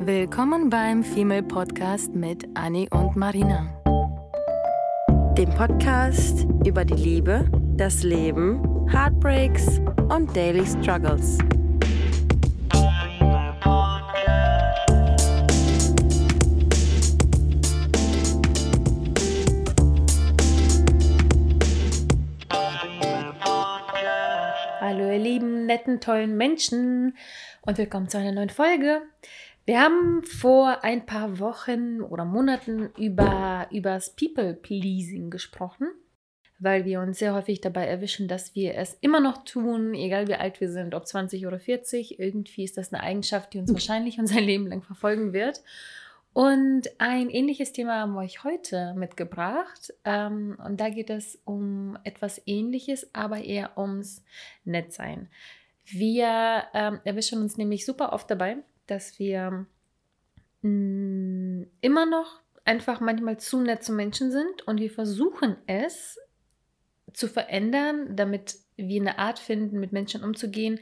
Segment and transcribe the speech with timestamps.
[0.00, 3.66] Willkommen beim Female Podcast mit Annie und Marina.
[5.36, 11.38] Dem Podcast über die Liebe, das Leben, Heartbreaks und Daily Struggles.
[24.80, 27.16] Hallo ihr lieben, netten, tollen Menschen
[27.62, 29.02] und willkommen zu einer neuen Folge.
[29.68, 35.88] Wir haben vor ein paar Wochen oder Monaten über übers People Pleasing gesprochen,
[36.58, 40.36] weil wir uns sehr häufig dabei erwischen, dass wir es immer noch tun, egal wie
[40.36, 42.18] alt wir sind, ob 20 oder 40.
[42.18, 45.62] Irgendwie ist das eine Eigenschaft, die uns wahrscheinlich unser Leben lang verfolgen wird.
[46.32, 49.92] Und ein ähnliches Thema haben wir euch heute mitgebracht.
[50.06, 54.24] Ähm, und da geht es um etwas Ähnliches, aber eher ums
[54.64, 55.28] Nettsein.
[55.84, 58.58] Wir ähm, erwischen uns nämlich super oft dabei,
[58.90, 59.66] dass wir
[60.62, 66.18] mh, immer noch einfach manchmal zu nett zu Menschen sind und wir versuchen es
[67.12, 70.78] zu verändern, damit wir eine Art finden, mit Menschen umzugehen,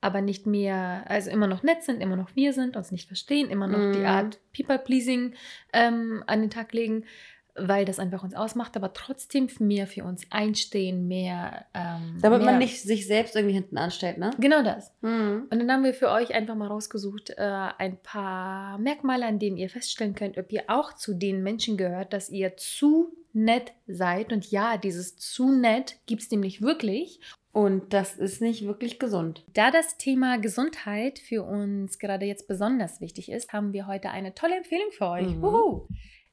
[0.00, 3.50] aber nicht mehr, also immer noch nett sind, immer noch wir sind, uns nicht verstehen,
[3.50, 4.06] immer noch die Mhm.
[4.06, 5.34] Art People-Pleasing
[5.72, 7.04] ähm, an den Tag legen,
[7.60, 11.66] weil das einfach uns ausmacht, aber trotzdem mehr für uns einstehen, mehr.
[11.74, 14.30] Ähm, Damit mehr, man nicht sich selbst irgendwie hinten anstellt, ne?
[14.38, 14.92] Genau das.
[15.00, 15.46] Mhm.
[15.50, 19.56] Und dann haben wir für euch einfach mal rausgesucht, äh, ein paar Merkmale, an denen
[19.56, 24.32] ihr feststellen könnt, ob ihr auch zu den Menschen gehört, dass ihr zu nett seid.
[24.32, 27.20] Und ja, dieses zu nett gibt es nämlich wirklich.
[27.52, 29.44] Und das ist nicht wirklich gesund.
[29.54, 34.34] Da das Thema Gesundheit für uns gerade jetzt besonders wichtig ist, haben wir heute eine
[34.34, 35.34] tolle Empfehlung für euch.
[35.34, 35.42] Mhm.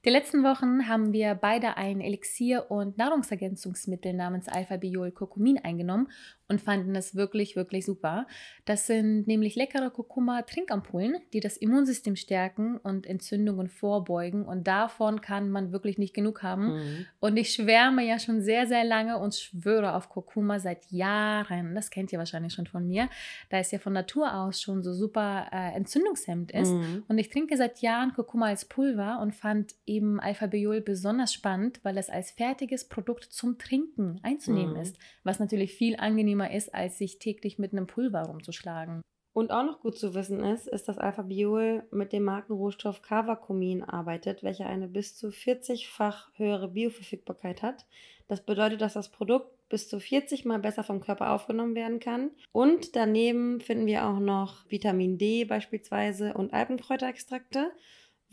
[0.06, 6.10] Die letzten Wochen haben wir beide ein Elixier- und Nahrungsergänzungsmittel namens Alpha-Biol Kurkumin eingenommen
[6.48, 8.28] und fanden es wirklich, wirklich super.
[8.66, 14.46] Das sind nämlich leckere Kurkuma-Trinkampullen, die das Immunsystem stärken und Entzündungen vorbeugen.
[14.46, 16.76] Und davon kann man wirklich nicht genug haben.
[16.76, 17.06] Mhm.
[17.20, 21.74] Und ich schwärme ja schon sehr, sehr lange und schwöre auf Kurkuma seit Jahren.
[21.74, 23.10] Das kennt ihr wahrscheinlich schon von mir,
[23.50, 26.72] da es ja von Natur aus schon so super äh, entzündungshemmend ist.
[26.72, 27.06] Mhm.
[27.08, 31.98] Und ich trinke seit Jahren Kurkuma als Pulver und fand eben Alpha-Biol besonders spannend, weil
[31.98, 34.82] es als fertiges Produkt zum Trinken einzunehmen Mhm.
[34.82, 34.98] ist.
[35.24, 39.02] Was natürlich viel angenehmer ist, als sich täglich mit einem Pulver rumzuschlagen.
[39.34, 44.44] Und auch noch gut zu wissen ist, ist, dass Alpha-Biol mit dem Markenrohstoff Cavacumin arbeitet,
[44.44, 47.86] welcher eine bis zu 40-fach höhere Bioverfügbarkeit hat.
[48.30, 52.32] Das bedeutet, dass das Produkt bis zu 40 Mal besser vom Körper aufgenommen werden kann.
[52.54, 57.72] Und daneben finden wir auch noch Vitamin D beispielsweise und Alpenkräuterextrakte,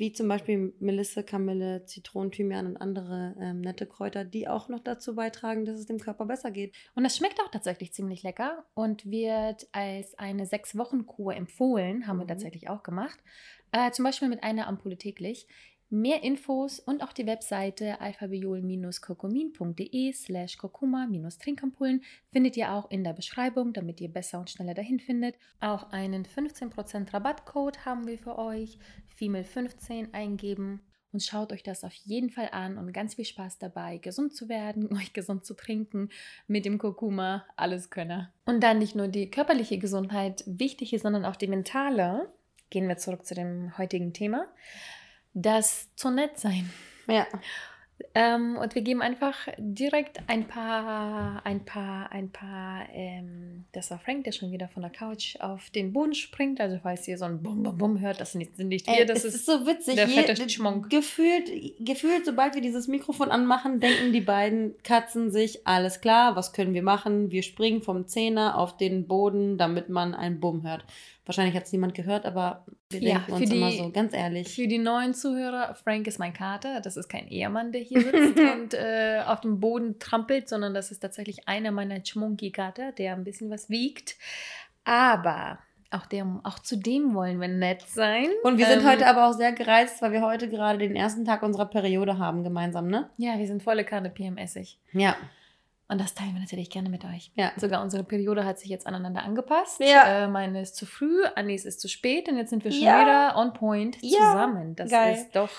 [0.03, 4.81] wie zum Beispiel Melisse, Kamille, Zitronen, Thymian und andere ähm, nette Kräuter, die auch noch
[4.81, 6.75] dazu beitragen, dass es dem Körper besser geht.
[6.97, 12.25] Und es schmeckt auch tatsächlich ziemlich lecker und wird als eine Sechs-Wochen-Kur empfohlen, haben wir
[12.25, 12.29] Mhm.
[12.31, 13.21] tatsächlich auch gemacht.
[13.71, 15.47] Äh, zum Beispiel mit einer Ampulle täglich.
[15.89, 22.03] Mehr Infos und auch die Webseite alphabiol-kurkumin.de slash kurkuma-trinkampullen
[22.33, 25.37] findet ihr auch in der Beschreibung, damit ihr besser und schneller dahin findet.
[25.61, 28.79] Auch einen 15% Rabattcode haben wir für euch.
[29.23, 30.81] Female15 eingeben
[31.13, 34.49] und schaut euch das auf jeden Fall an und ganz viel Spaß dabei, gesund zu
[34.49, 36.09] werden, euch gesund zu trinken
[36.47, 38.33] mit dem Kurkuma, alles Könner.
[38.47, 42.33] Und dann nicht nur die körperliche Gesundheit wichtig ist, sondern auch die mentale.
[42.71, 44.47] Gehen wir zurück zu dem heutigen Thema.
[45.35, 46.71] Das zu nett sein.
[47.07, 47.27] Ja.
[48.15, 53.99] Ähm, und wir geben einfach direkt ein paar, ein paar, ein paar, ähm, das war
[53.99, 56.61] Frank, der schon wieder von der Couch auf den Boden springt.
[56.61, 59.19] Also falls ihr so ein Bum, Bum, Bum hört, das sind nicht, nicht wir, das
[59.21, 59.95] es ist, ist so witzig.
[59.97, 60.91] der Je- fette Schmonk.
[60.91, 66.53] Gefühlt, gefühlt, sobald wir dieses Mikrofon anmachen, denken die beiden Katzen sich, alles klar, was
[66.53, 67.31] können wir machen?
[67.31, 70.85] Wir springen vom Zehner auf den Boden, damit man einen Bumm hört.
[71.33, 74.55] Wahrscheinlich hat es niemand gehört, aber wir Ja, denken uns immer die- so, ganz ehrlich.
[74.55, 76.81] Für die neuen Zuhörer, Frank ist mein Kater.
[76.83, 80.91] Das ist kein Ehemann, der hier sitzt und äh, auf dem Boden trampelt, sondern das
[80.91, 84.17] ist tatsächlich einer meiner Chmunky-Kater, der ein bisschen was wiegt.
[84.85, 85.59] Aber
[85.91, 88.27] auch, der, auch zu dem wollen wir nett sein.
[88.43, 91.25] Und wir sind Ähm, heute aber auch sehr gereizt, weil wir heute gerade den ersten
[91.25, 93.11] Tag unserer Periode haben gemeinsam, ne?
[93.19, 94.79] Ja, wir sind volle Kanne PMSig.
[94.93, 95.17] Ja.
[95.93, 97.31] Und das teilen wir natürlich gerne mit euch.
[97.37, 97.53] Ja.
[97.57, 99.79] Sogar unsere Periode hat sich jetzt aneinander angepasst.
[99.81, 100.25] Ja.
[100.25, 103.03] Äh, meine ist zu früh, Annis ist zu spät und jetzt sind wir schon Ja.
[103.03, 104.19] wieder on point Ja.
[104.33, 104.75] zusammen.
[104.75, 105.15] Das Geil.
[105.17, 105.51] ist doch,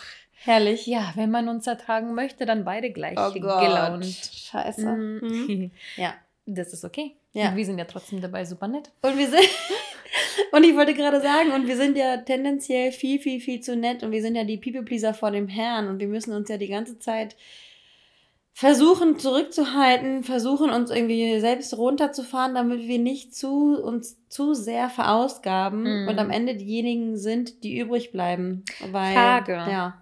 [0.43, 0.87] Herrlich.
[0.87, 4.05] ja, wenn man uns ertragen möchte, dann beide gleich Oh gelaunt.
[4.05, 4.91] Scheiße.
[4.91, 5.19] Mhm.
[5.21, 5.71] Mhm.
[5.97, 6.15] Ja.
[6.45, 7.15] Das ist okay.
[7.31, 7.49] Ja.
[7.49, 8.91] Und wir sind ja trotzdem dabei super nett.
[9.01, 9.39] Und wir sind.
[10.51, 14.03] und ich wollte gerade sagen, und wir sind ja tendenziell viel, viel, viel zu nett
[14.03, 16.67] und wir sind ja die People-Pleaser vor dem Herrn und wir müssen uns ja die
[16.67, 17.35] ganze Zeit
[18.55, 26.05] versuchen zurückzuhalten, versuchen uns irgendwie selbst runterzufahren, damit wir nicht zu uns zu sehr verausgaben
[26.05, 26.07] Mm.
[26.07, 28.63] und am Ende diejenigen sind, die übrig bleiben.
[28.91, 29.53] Weil, Frage.
[29.53, 29.99] Ja.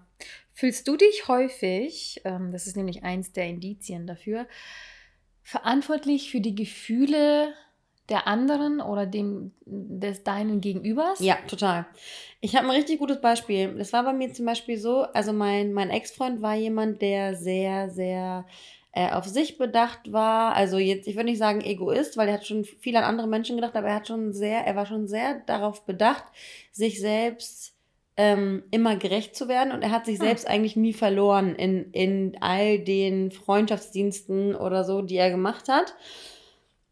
[0.52, 4.46] Fühlst du dich häufig, ähm, das ist nämlich eins der Indizien dafür,
[5.42, 7.54] verantwortlich für die Gefühle
[8.08, 11.20] der anderen oder dem des deinen Gegenübers?
[11.20, 11.86] Ja, total.
[12.40, 13.74] Ich habe ein richtig gutes Beispiel.
[13.78, 17.88] Das war bei mir zum Beispiel so, also mein, mein Ex-Freund war jemand, der sehr,
[17.90, 18.44] sehr
[18.92, 20.54] äh, auf sich bedacht war.
[20.54, 23.56] Also jetzt, ich würde nicht sagen Egoist, weil er hat schon viel an andere Menschen
[23.56, 26.24] gedacht, aber er hat schon sehr, er war schon sehr darauf bedacht,
[26.72, 27.74] sich selbst
[28.18, 30.24] ähm, immer gerecht zu werden und er hat sich Ah.
[30.24, 35.94] selbst eigentlich nie verloren in, in all den Freundschaftsdiensten oder so, die er gemacht hat.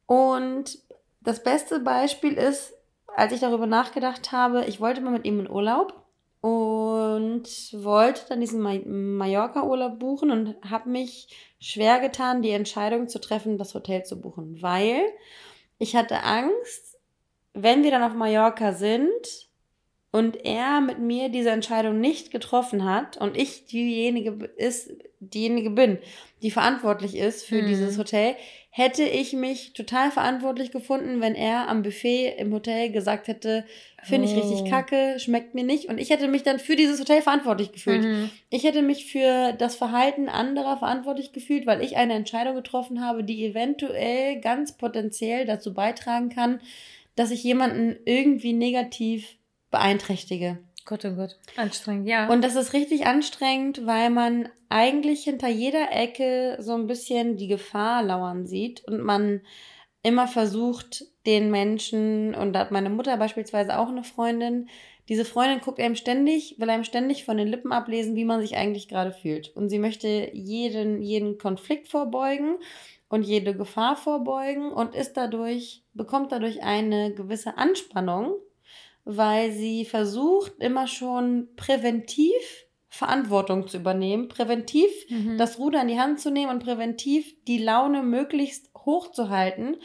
[0.06, 0.78] Und
[1.20, 2.74] das beste Beispiel ist,
[3.16, 5.94] als ich darüber nachgedacht habe, ich wollte mal mit ihm in Urlaub
[6.40, 7.42] und
[7.74, 11.28] wollte dann diesen Ma- Mallorca-Urlaub buchen und habe mich
[11.60, 15.02] schwer getan, die Entscheidung zu treffen, das Hotel zu buchen, weil
[15.78, 16.98] ich hatte Angst,
[17.52, 19.48] wenn wir dann auf Mallorca sind
[20.12, 25.98] und er mit mir diese Entscheidung nicht getroffen hat und ich diejenige ist, diejenige bin,
[26.42, 27.66] die verantwortlich ist für Mhm.
[27.66, 28.34] dieses Hotel,
[28.72, 33.64] hätte ich mich total verantwortlich gefunden, wenn er am Buffet im Hotel gesagt hätte,
[34.04, 34.70] finde ich richtig Oh.
[34.70, 35.86] kacke, schmeckt mir nicht.
[35.86, 38.04] Und ich hätte mich dann für dieses Hotel verantwortlich gefühlt.
[38.04, 38.30] Mhm.
[38.48, 43.24] Ich hätte mich für das Verhalten anderer verantwortlich gefühlt, weil ich eine Entscheidung getroffen habe,
[43.24, 46.60] die eventuell ganz potenziell dazu beitragen kann,
[47.16, 49.36] dass ich jemanden irgendwie negativ
[49.72, 50.58] beeinträchtige.
[50.84, 51.38] Gott, oh Gott.
[51.56, 52.28] Anstrengend, ja.
[52.28, 57.48] Und das ist richtig anstrengend, weil man eigentlich hinter jeder Ecke so ein bisschen die
[57.48, 59.42] Gefahr lauern sieht und man
[60.02, 64.68] immer versucht, den Menschen, und da hat meine Mutter beispielsweise auch eine Freundin,
[65.08, 68.56] diese Freundin guckt einem ständig, will einem ständig von den Lippen ablesen, wie man sich
[68.56, 69.54] eigentlich gerade fühlt.
[69.56, 72.56] Und sie möchte jeden, jeden Konflikt vorbeugen
[73.08, 78.34] und jede Gefahr vorbeugen und ist dadurch, bekommt dadurch eine gewisse Anspannung,
[79.04, 82.32] weil sie versucht, immer schon präventiv
[82.88, 85.38] Verantwortung zu übernehmen, präventiv Mhm.
[85.38, 89.76] das Ruder in die Hand zu nehmen und präventiv die Laune möglichst hoch zu halten,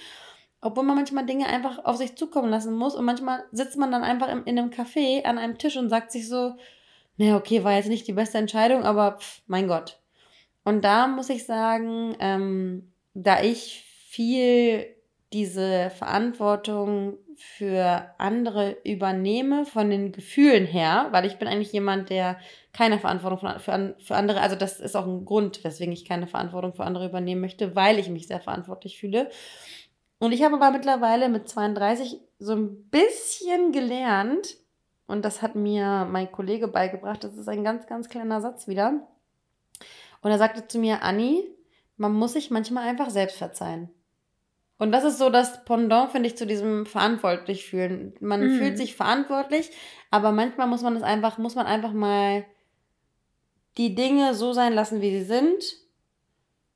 [0.61, 4.03] obwohl man manchmal Dinge einfach auf sich zukommen lassen muss und manchmal sitzt man dann
[4.03, 6.55] einfach in einem Café an einem Tisch und sagt sich so,
[7.17, 9.99] naja, okay, war jetzt nicht die beste Entscheidung, aber pff, mein Gott.
[10.63, 14.87] Und da muss ich sagen, ähm, da ich viel
[15.31, 22.37] diese Verantwortung für andere übernehme, von den Gefühlen her, weil ich bin eigentlich jemand, der
[22.73, 26.73] keine Verantwortung für, für andere, also das ist auch ein Grund, weswegen ich keine Verantwortung
[26.73, 29.29] für andere übernehmen möchte, weil ich mich sehr verantwortlich fühle.
[30.19, 34.57] Und ich habe aber mittlerweile mit 32 so ein bisschen gelernt,
[35.07, 39.07] und das hat mir mein Kollege beigebracht, das ist ein ganz, ganz kleiner Satz wieder.
[40.21, 41.43] Und er sagte zu mir, Anni,
[41.97, 43.89] man muss sich manchmal einfach selbst verzeihen.
[44.77, 48.13] Und das ist so das Pendant, finde ich, zu diesem verantwortlich fühlen.
[48.19, 48.57] Man Mhm.
[48.57, 49.71] fühlt sich verantwortlich,
[50.11, 52.45] aber manchmal muss man es einfach, muss man einfach mal
[53.77, 55.63] die Dinge so sein lassen, wie sie sind.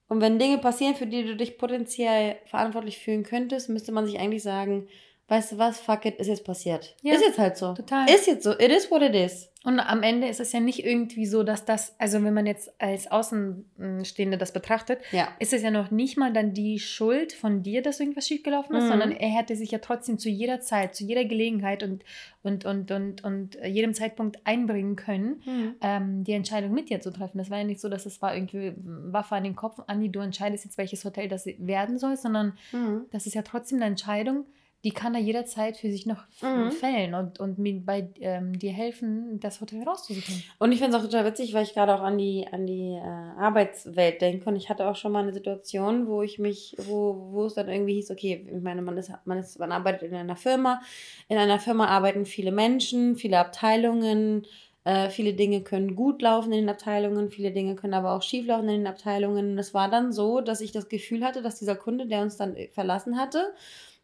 [0.08, 4.20] Und wenn Dinge passieren, für die du dich potenziell verantwortlich fühlen könntest, müsste man sich
[4.20, 4.88] eigentlich sagen,
[5.30, 6.96] weißt du was, fuck it, ist jetzt passiert.
[7.02, 7.74] Ja, ist jetzt halt so.
[7.74, 8.10] total.
[8.10, 8.52] Ist jetzt so.
[8.52, 9.48] It is what it is.
[9.66, 12.72] Und am Ende ist es ja nicht irgendwie so, dass das, also wenn man jetzt
[12.82, 15.28] als Außenstehende das betrachtet, Ja.
[15.40, 18.86] ist es ja noch nicht mal dann die Schuld von dir, dass irgendwas schiefgelaufen ist,
[18.86, 18.90] Mhm.
[18.90, 22.04] sondern er hätte sich ja trotzdem zu jeder Zeit, zu jeder Gelegenheit und,
[22.42, 25.76] und, und, und, und jedem Zeitpunkt einbringen können, Mhm.
[25.82, 27.38] ähm, die Entscheidung mit dir zu treffen.
[27.38, 30.22] Das war ja nicht so, dass es war irgendwie Waffe an den Kopf, Andi, du
[30.22, 33.06] entscheidest jetzt, welches Hotel das werden soll, sondern Mhm.
[33.12, 34.46] das ist ja trotzdem eine Entscheidung,
[34.84, 36.72] die kann er jederzeit für sich noch Mhm.
[36.72, 40.44] fällen und, und mir bei ähm, dir helfen, das Hotel rauszusuchen.
[40.58, 42.94] Und ich finde es auch total witzig, weil ich gerade auch an die, an die
[42.94, 44.50] äh, Arbeitswelt denke.
[44.50, 47.68] Und ich hatte auch schon mal eine Situation, wo ich mich, wo, wo es dann
[47.68, 50.82] irgendwie hieß, okay, ich meine, man ist, man ist, man arbeitet in einer Firma.
[51.28, 54.46] In einer Firma arbeiten viele Menschen, viele Abteilungen.
[54.86, 58.48] Äh, viele Dinge können gut laufen in den Abteilungen, viele Dinge können aber auch schief
[58.48, 59.52] laufen in den Abteilungen.
[59.52, 62.38] Und es war dann so, dass ich das Gefühl hatte, dass dieser Kunde, der uns
[62.38, 63.54] dann äh, verlassen hatte,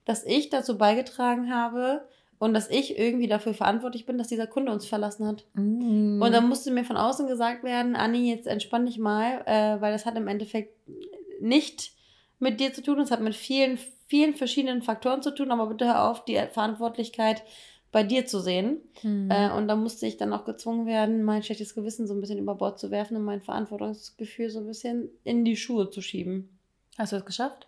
[0.06, 2.08] dass ich dazu beigetragen habe
[2.38, 5.46] und dass ich irgendwie dafür verantwortlich bin, dass dieser Kunde uns verlassen hat.
[5.54, 6.22] Mm.
[6.22, 9.92] Und dann musste mir von außen gesagt werden, Anni, jetzt entspann dich mal, äh, weil
[9.92, 10.76] das hat im Endeffekt
[11.40, 11.92] nicht
[12.40, 15.86] mit dir zu tun, es hat mit vielen, vielen verschiedenen Faktoren zu tun, aber bitte
[15.86, 17.44] hör auf, die Verantwortlichkeit
[17.92, 18.82] bei dir zu sehen.
[19.02, 19.32] Hm.
[19.32, 22.40] Äh, und da musste ich dann auch gezwungen werden, mein schlechtes Gewissen so ein bisschen
[22.40, 26.60] über Bord zu werfen und mein Verantwortungsgefühl so ein bisschen in die Schuhe zu schieben.
[26.98, 27.68] Hast du es geschafft?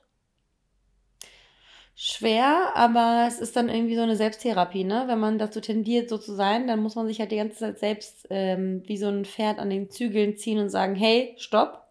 [2.00, 5.06] Schwer, aber es ist dann irgendwie so eine Selbsttherapie, ne?
[5.08, 7.80] Wenn man dazu tendiert, so zu sein, dann muss man sich halt die ganze Zeit
[7.80, 11.88] selbst ähm, wie so ein Pferd an den Zügeln ziehen und sagen, hey, stopp,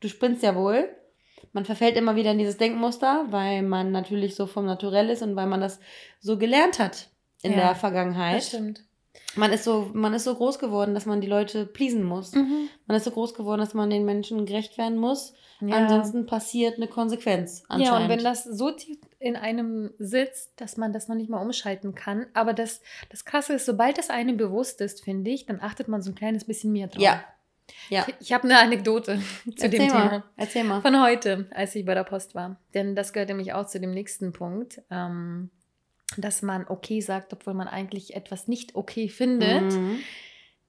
[0.00, 0.88] du spinnst ja wohl.
[1.52, 5.36] Man verfällt immer wieder in dieses Denkmuster, weil man natürlich so vom Naturell ist und
[5.36, 5.78] weil man das
[6.20, 7.10] so gelernt hat
[7.42, 8.38] in Ja, der Vergangenheit.
[8.38, 8.84] Das stimmt.
[9.36, 12.32] Man ist so, man ist so groß geworden, dass man die Leute pleasen muss.
[12.32, 12.68] Mhm.
[12.86, 15.34] Man ist so groß geworden, dass man den Menschen gerecht werden muss.
[15.60, 15.76] Ja.
[15.76, 18.02] Ansonsten passiert eine Konsequenz Ja, anscheinend.
[18.02, 21.94] und wenn das so tief in einem sitzt, dass man das noch nicht mal umschalten
[21.94, 22.26] kann.
[22.32, 26.00] Aber das, das Krasse ist, sobald das einem bewusst ist, finde ich, dann achtet man
[26.02, 27.02] so ein kleines bisschen mehr drauf.
[27.02, 27.22] ja.
[27.88, 28.04] Ja.
[28.08, 30.08] Ich, ich habe eine Anekdote zu Erzähl dem mal.
[30.08, 30.24] Thema.
[30.36, 30.80] Erzähl mal.
[30.82, 32.56] Von heute, als ich bei der Post war.
[32.74, 35.50] Denn das gehört nämlich auch zu dem nächsten Punkt, ähm,
[36.18, 39.72] dass man okay sagt, obwohl man eigentlich etwas nicht okay findet.
[39.72, 39.98] Mhm.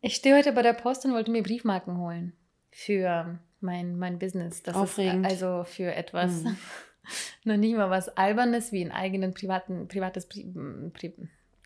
[0.01, 2.33] Ich stehe heute bei der Post und wollte mir Briefmarken holen
[2.71, 4.63] für mein, mein Business.
[4.63, 5.25] Das Aufregend.
[5.25, 6.57] ist also für etwas, Mhm.
[7.43, 10.45] noch nicht mal was Albernes wie einen eigenen privaten, privates Brief,
[10.93, 11.13] Brief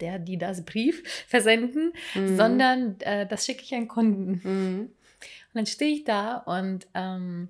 [0.01, 2.35] der, die das Brief versenden, Mhm.
[2.37, 4.41] sondern äh, das schicke ich an Kunden.
[4.43, 4.79] Mhm.
[4.81, 4.91] Und
[5.53, 7.47] dann stehe ich da und ähm,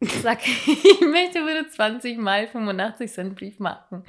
[0.00, 4.04] sage, ich möchte bitte 20 mal 85 Cent Briefmarken.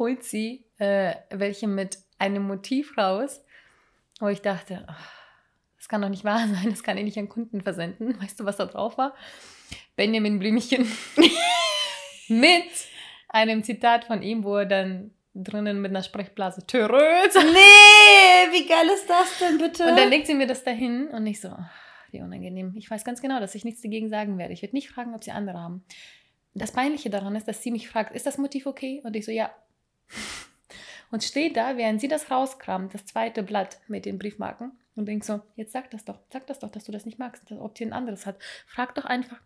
[0.00, 3.44] Holt sie äh, welche mit einem Motiv raus,
[4.18, 5.12] wo ich dachte, ach,
[5.76, 8.18] das kann doch nicht wahr sein, das kann ich nicht an Kunden versenden.
[8.22, 9.14] Weißt du, was da drauf war?
[9.96, 10.90] Benjamin Blümchen
[12.28, 12.70] mit
[13.28, 18.88] einem Zitat von ihm, wo er dann drinnen mit einer Sprechblase Töröt Nee, wie geil
[18.94, 19.84] ist das denn bitte?
[19.84, 21.70] und dann legt sie mir das dahin und ich so, ach,
[22.10, 22.72] wie unangenehm.
[22.74, 24.54] Ich weiß ganz genau, dass ich nichts dagegen sagen werde.
[24.54, 25.84] Ich werde nicht fragen, ob sie andere haben.
[26.54, 29.02] Das Peinliche daran ist, dass sie mich fragt, ist das Motiv okay?
[29.04, 29.50] Und ich so, ja.
[31.10, 35.24] Und steht da, während sie das rauskramt, das zweite Blatt mit den Briefmarken und denkt
[35.24, 37.84] so, jetzt sag das doch, sag das doch, dass du das nicht magst, ob sie
[37.84, 38.36] ein anderes hat.
[38.66, 39.40] Frag doch einfach.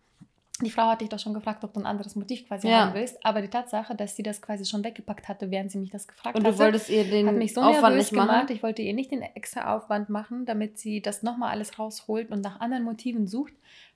[0.61, 2.85] Die Frau hatte ich doch schon gefragt, ob du ein anderes Motiv quasi Ja.
[2.85, 5.89] haben willst, aber die Tatsache, dass sie das quasi schon weggepackt hatte, während sie mich
[5.89, 8.27] das gefragt und hatte, du wolltest ihr den hat mich so Aufwand nervös nicht machen?
[8.29, 8.49] gemacht.
[8.51, 12.41] Ich wollte ihr nicht den extra Aufwand machen, damit sie das nochmal alles rausholt und
[12.41, 13.51] nach anderen Motiven sucht.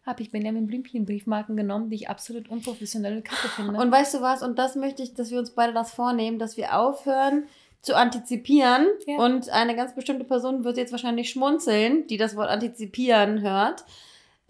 [0.06, 3.80] Habe ich Benjamin Blümchen Briefmarken genommen, die ich absolut unprofessionell und kacke finde.
[3.80, 4.44] Und weißt du was?
[4.44, 7.44] Und das möchte ich, dass wir uns beide das vornehmen, dass wir aufhören
[7.82, 8.88] zu antizipieren.
[9.08, 9.18] Ja.
[9.18, 13.86] Und eine ganz bestimmte Person wird jetzt wahrscheinlich schmunzeln, die das Wort antizipieren hört.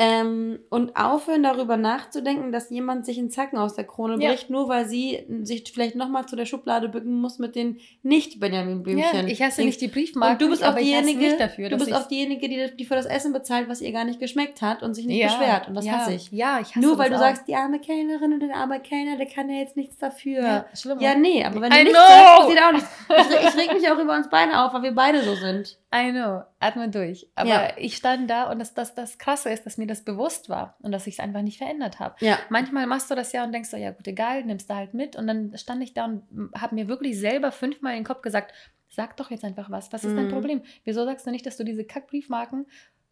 [0.02, 4.30] Ähm, und aufhören darüber nachzudenken, dass jemand sich einen Zacken aus der Krone Ja.
[4.30, 8.98] bricht, nur weil sie sich vielleicht nochmal zu der Schublade bücken muss mit den nicht-Benjamin
[8.98, 12.08] ja, ich hasse nicht die Briefmarken, und du bist auch diejenige, dafür, du bist auch
[12.08, 15.06] diejenige, die, die für das Essen bezahlt, was ihr gar nicht geschmeckt hat und sich
[15.06, 15.68] nicht ja, beschwert.
[15.68, 16.32] Und das ja, hasse ich.
[16.32, 17.20] Ja, ich hasse Nur weil du auch.
[17.20, 20.42] sagst, die arme Kellnerin und der arme Kellner, der kann ja jetzt nichts dafür.
[20.42, 21.00] ja, schlimm.
[21.02, 22.08] Ja, nee, aber wenn du I nichts know.
[22.08, 22.90] sagst, passiert auch nichts.
[23.10, 25.78] Ich, ich reg mich auch über uns beide auf, weil wir beide so sind.
[25.94, 27.28] I know, atme durch.
[27.36, 27.74] Aber Ja.
[27.78, 30.92] ich stand da und das, das, das Krasse ist, dass mir das bewusst war und
[30.92, 32.16] dass ich es einfach nicht verändert habe.
[32.20, 32.38] Ja.
[32.50, 35.16] Manchmal machst du das ja und denkst so, ja gut, egal, nimmst du halt mit.
[35.16, 38.54] Und dann stand ich da und habe mir wirklich selber fünfmal in den Kopf gesagt,
[38.88, 39.92] sag doch jetzt einfach was.
[39.92, 40.32] Was ist dein Mhm.
[40.32, 40.62] Problem?
[40.84, 42.68] Wieso sagst du nicht, dass du diese Kackbriefmarken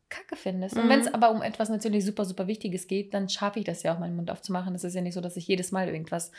[0.09, 0.75] kacke findest?
[0.77, 0.89] Und Mhm.
[0.89, 3.93] wenn es aber um etwas natürlich super, super Wichtiges geht, dann schaffe ich das ja
[3.93, 4.73] auch, meinen Mund aufzumachen.
[4.73, 6.31] Das ist ja nicht so, dass ich jedes Mal irgendwas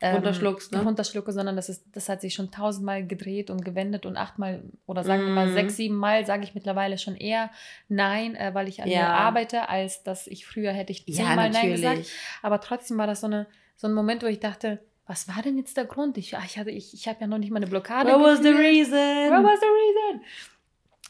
[0.00, 0.82] ähm, Runterschluckst, ne?
[0.82, 5.04] runterschlucke, sondern das, ist, das hat sich schon tausendmal gedreht und gewendet und achtmal oder
[5.04, 5.54] sagen wir mal Mhm.
[5.54, 7.50] sechs, sieben Mal sage ich mittlerweile schon eher
[7.88, 9.12] Nein, äh, weil ich an mir Ja.
[9.12, 12.06] arbeite, als dass ich früher hätte ich Ja, zehnmal Nein gesagt.
[12.42, 15.58] Aber trotzdem war das so, eine, so ein Moment, wo ich dachte, was war denn
[15.58, 16.16] jetzt der Grund?
[16.16, 18.08] Ich, ah, ich, hatte- ich, ich habe ja noch nicht mal eine Blockade.
[18.10, 18.94] What was the reason?
[19.30, 20.22] What was the reason?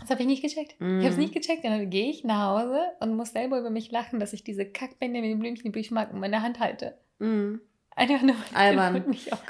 [0.00, 0.74] Das habe ich nicht gecheckt.
[0.80, 0.98] Mm.
[0.98, 1.64] Ich habe es nicht gecheckt.
[1.64, 4.66] Und dann gehe ich nach Hause und muss selber über mich lachen, dass ich diese
[4.66, 6.94] Kackbände mit den Blümchen, die Briefmarken in meiner Hand halte.
[7.20, 7.60] Mhm.
[7.96, 9.04] Einfach nur, Albern.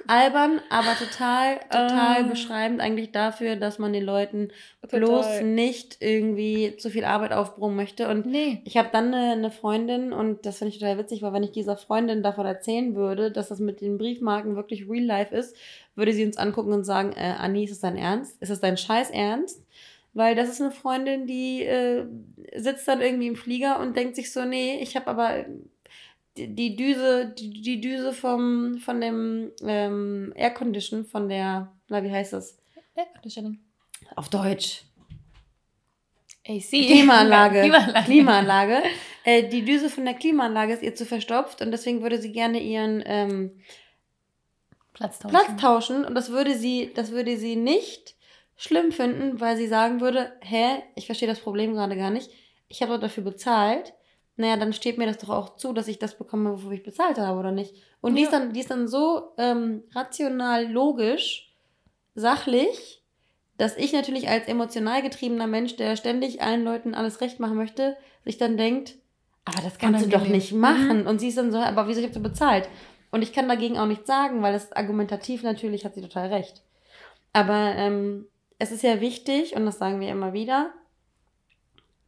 [0.06, 2.28] Albern, aber total, total Ah.
[2.28, 4.50] beschreibend eigentlich dafür, dass man den Leuten
[4.82, 5.00] Total.
[5.00, 8.06] bloß nicht irgendwie zu viel Arbeit aufbrummen möchte.
[8.06, 8.60] Und Nee.
[8.66, 11.52] ich habe dann eine, eine Freundin und das finde ich total witzig, weil wenn ich
[11.52, 15.56] dieser Freundin davon erzählen würde, dass das mit den Briefmarken wirklich real life ist,
[15.94, 18.42] würde sie uns angucken und sagen, äh, Anni, ist das dein Ernst?
[18.42, 19.63] Ist das dein Scheiß Ernst?
[20.14, 22.06] Weil das ist eine Freundin, die äh,
[22.54, 25.44] sitzt dann irgendwie im Flieger und denkt sich so, nee, ich habe aber
[26.36, 32.32] die, Düse, die, die Düse vom, von dem ähm, Aircondition, von der, na, wie heißt
[32.32, 32.56] das?
[32.94, 33.58] Air Conditioning.
[34.14, 34.82] Auf Deutsch.
[36.46, 36.68] AC.
[36.68, 37.60] Klimaanlage.
[37.62, 38.04] Klimaanlage.
[38.04, 38.82] Klimaanlage.
[39.24, 42.60] Äh, die Düse von der Klimaanlage ist ihr zu verstopft und deswegen würde sie gerne
[42.60, 43.52] ihren ähm,
[44.92, 45.34] Platz tauschen.
[45.34, 48.14] Platz tauschen und das würde sie, das würde sie nicht
[48.56, 52.30] schlimm finden, weil sie sagen würde, hä, ich verstehe das Problem gerade gar nicht.
[52.68, 53.94] Ich habe doch dafür bezahlt.
[54.36, 57.18] Naja, dann steht mir das doch auch zu, dass ich das bekomme, wofür ich bezahlt
[57.18, 57.74] habe, oder nicht?
[58.00, 58.26] Und die, Ja.
[58.28, 61.52] ist dann, die ist dann so ähm, rational, logisch,
[62.14, 63.02] sachlich,
[63.56, 67.96] dass ich natürlich als emotional getriebener Mensch, der ständig allen Leuten alles recht machen möchte,
[68.24, 68.94] sich dann denkt,
[69.44, 71.06] aber das kannst du doch nicht machen.
[71.06, 72.68] Und sie ist dann so, aber wieso ich habe bezahlt?
[73.10, 76.62] Und ich kann dagegen auch nichts sagen, weil das argumentativ natürlich hat sie total recht.
[77.32, 78.26] Aber ähm,
[78.64, 80.72] es ist ja wichtig, und das sagen wir immer wieder,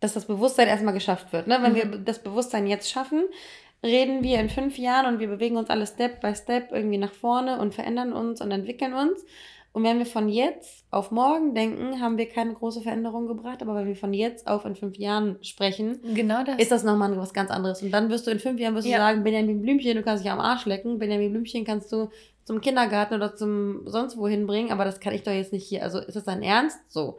[0.00, 1.46] dass das Bewusstsein erstmal geschafft wird.
[1.46, 1.58] Ne?
[1.60, 1.76] Wenn Mhm.
[1.76, 3.24] wir das Bewusstsein jetzt schaffen,
[3.82, 7.12] reden wir in fünf Jahren und wir bewegen uns alle Step by Step irgendwie nach
[7.12, 9.24] vorne und verändern uns und entwickeln uns.
[9.72, 13.60] Und wenn wir von jetzt auf morgen denken, haben wir keine große Veränderung gebracht.
[13.60, 16.58] Aber wenn wir von jetzt auf in fünf Jahren sprechen, genau das.
[16.58, 17.82] ist das nochmal was ganz anderes.
[17.82, 18.96] Und dann wirst du in fünf Jahren wirst ja.
[18.96, 20.98] du sagen, Benjamin Blümchen, du kannst dich am Arsch lecken.
[20.98, 22.08] Benjamin Blümchen kannst du
[22.46, 24.70] zum Kindergarten oder zum sonst wohin bringen.
[24.70, 25.82] Aber das kann ich doch jetzt nicht hier.
[25.82, 26.78] Also ist das dein Ernst?
[26.88, 27.18] So.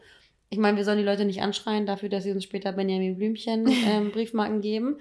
[0.50, 3.68] Ich meine, wir sollen die Leute nicht anschreien dafür, dass sie uns später Benjamin Blümchen
[3.68, 4.98] ähm, Briefmarken geben.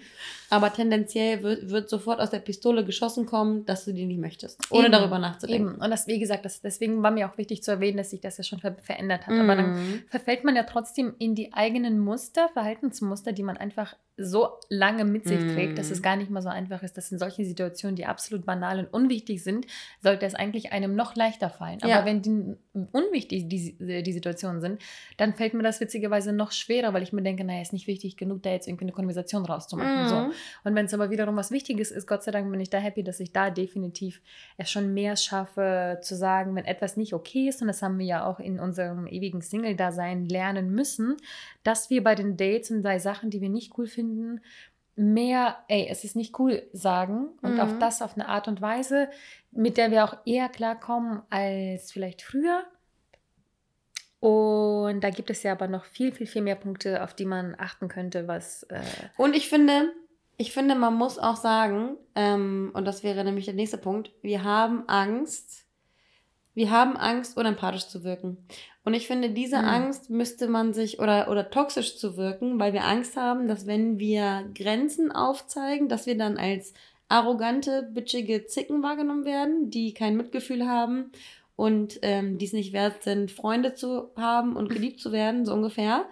[0.50, 4.60] Aber tendenziell wird, wird sofort aus der Pistole geschossen kommen, dass du die nicht möchtest,
[4.70, 4.92] ohne Eben.
[4.92, 5.74] darüber nachzudenken.
[5.74, 5.80] Eben.
[5.80, 8.38] Und das, wie gesagt, das, deswegen war mir auch wichtig zu erwähnen, dass sich das
[8.38, 9.34] ja schon ver verändert hat.
[9.34, 9.40] Mhm.
[9.40, 10.02] Aber dann mhm.
[10.08, 15.28] verfällt man ja trotzdem in die eigenen Muster, Verhaltensmuster, die man einfach so lange mit
[15.28, 15.48] sich mm.
[15.50, 16.02] trägt, dass es mhm.
[16.02, 19.44] gar nicht mal so einfach ist, dass in solchen Situationen, die absolut banal und unwichtig
[19.44, 19.66] sind,
[20.00, 21.82] sollte es eigentlich einem noch leichter fallen.
[21.82, 22.04] Aber ja.
[22.06, 22.56] wenn die
[22.92, 24.80] unwichtig die, die Situationen sind,
[25.18, 28.16] dann fällt mir das witzigerweise noch schwerer, weil ich mir denke, naja, ist nicht wichtig
[28.16, 30.06] genug, da jetzt irgendwie eine Konversation rauszumachen.
[30.06, 30.08] Mm.
[30.08, 30.14] So.
[30.16, 30.32] Mhm.
[30.64, 33.04] Und wenn es aber wiederum was Wichtiges ist, Gott sei Dank bin ich da happy,
[33.04, 34.22] dass ich da definitiv
[34.56, 38.06] es schon mehr schaffe, zu sagen, wenn etwas nicht okay ist, und das haben wir
[38.06, 41.16] ja auch in unserem ewigen Single-Dasein lernen müssen,
[41.62, 44.40] dass wir bei den Dates und bei Sachen, die wir nicht cool finden, finden,
[44.98, 47.60] mehr, ey, es ist nicht cool sagen und mhm.
[47.60, 49.10] auch das auf eine Art und Weise,
[49.50, 52.64] mit der wir auch eher klarkommen als vielleicht früher.
[54.26, 57.54] Und da gibt es ja aber noch viel, viel, viel mehr Punkte, auf die man
[57.60, 58.64] achten könnte, was.
[58.64, 58.80] Äh
[59.16, 59.92] und ich finde,
[60.36, 64.42] ich finde, man muss auch sagen, ähm, und das wäre nämlich der nächste Punkt, wir
[64.42, 65.64] haben Angst,
[66.54, 68.36] wir haben Angst, unempathisch zu wirken.
[68.82, 69.68] Und ich finde, diese mhm.
[69.68, 74.00] Angst müsste man sich oder, oder toxisch zu wirken, weil wir Angst haben, dass wenn
[74.00, 76.74] wir Grenzen aufzeigen, dass wir dann als
[77.08, 81.12] arrogante, bitchige Zicken wahrgenommen werden, die kein Mitgefühl haben
[81.56, 85.54] und ähm, die es nicht wert sind, Freunde zu haben und geliebt zu werden, so
[85.54, 86.04] ungefähr.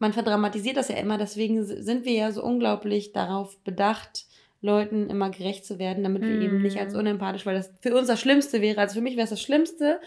[0.00, 4.26] Man verdramatisiert das ja immer, deswegen sind wir ja so unglaublich darauf bedacht,
[4.60, 6.42] Leuten immer gerecht zu werden, damit wir mm.
[6.42, 7.00] eben nicht als mhm.
[7.00, 8.80] unempathisch, weil das für uns das Schlimmste wäre.
[8.80, 10.00] Also für mich wäre es das Schlimmste,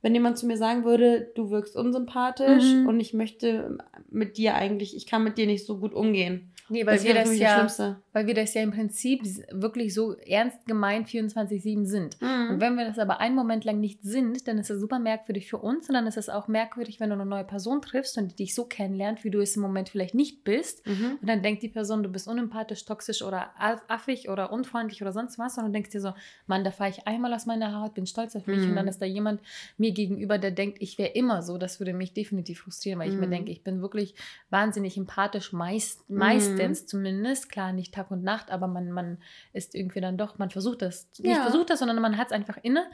[0.00, 2.88] wenn jemand zu mir sagen würde, du wirkst unsympathisch mm.
[2.88, 3.76] und ich möchte
[4.08, 6.50] mit dir eigentlich, ich kann mit dir nicht so gut umgehen.
[6.70, 10.66] Nee, weil das wir das ja, weil wir das ja im Prinzip wirklich so ernst
[10.66, 12.20] gemeint 24-7 sind.
[12.20, 12.50] Mhm.
[12.50, 15.48] Und wenn wir das aber einen Moment lang nicht sind, dann ist das super merkwürdig
[15.48, 18.30] für uns und dann ist es auch merkwürdig, wenn du eine neue Person triffst und
[18.30, 20.86] die dich so kennenlernt, wie du es im Moment vielleicht nicht bist.
[20.86, 21.18] Mhm.
[21.20, 23.50] Und dann denkt die Person, du bist unempathisch, toxisch oder
[23.88, 25.58] affig oder unfreundlich oder sonst was.
[25.58, 26.12] Und du denkst dir so,
[26.46, 28.60] Mann, da fahre ich einmal aus meiner Haut, bin stolz auf mich.
[28.60, 28.70] Mhm.
[28.70, 29.40] Und dann ist da jemand
[29.76, 31.58] mir gegenüber, der denkt, ich wäre immer so.
[31.58, 33.32] Das würde mich definitiv frustrieren, weil ich mir mhm.
[33.32, 34.14] denke, ich bin wirklich
[34.50, 36.86] wahnsinnig empathisch, meist, meist Meistens mhm.
[36.88, 39.18] zumindest, klar nicht Tag und Nacht, aber man, man
[39.52, 42.58] ist irgendwie dann doch, man versucht das, nicht versucht das, sondern man hat es einfach
[42.62, 42.84] inne.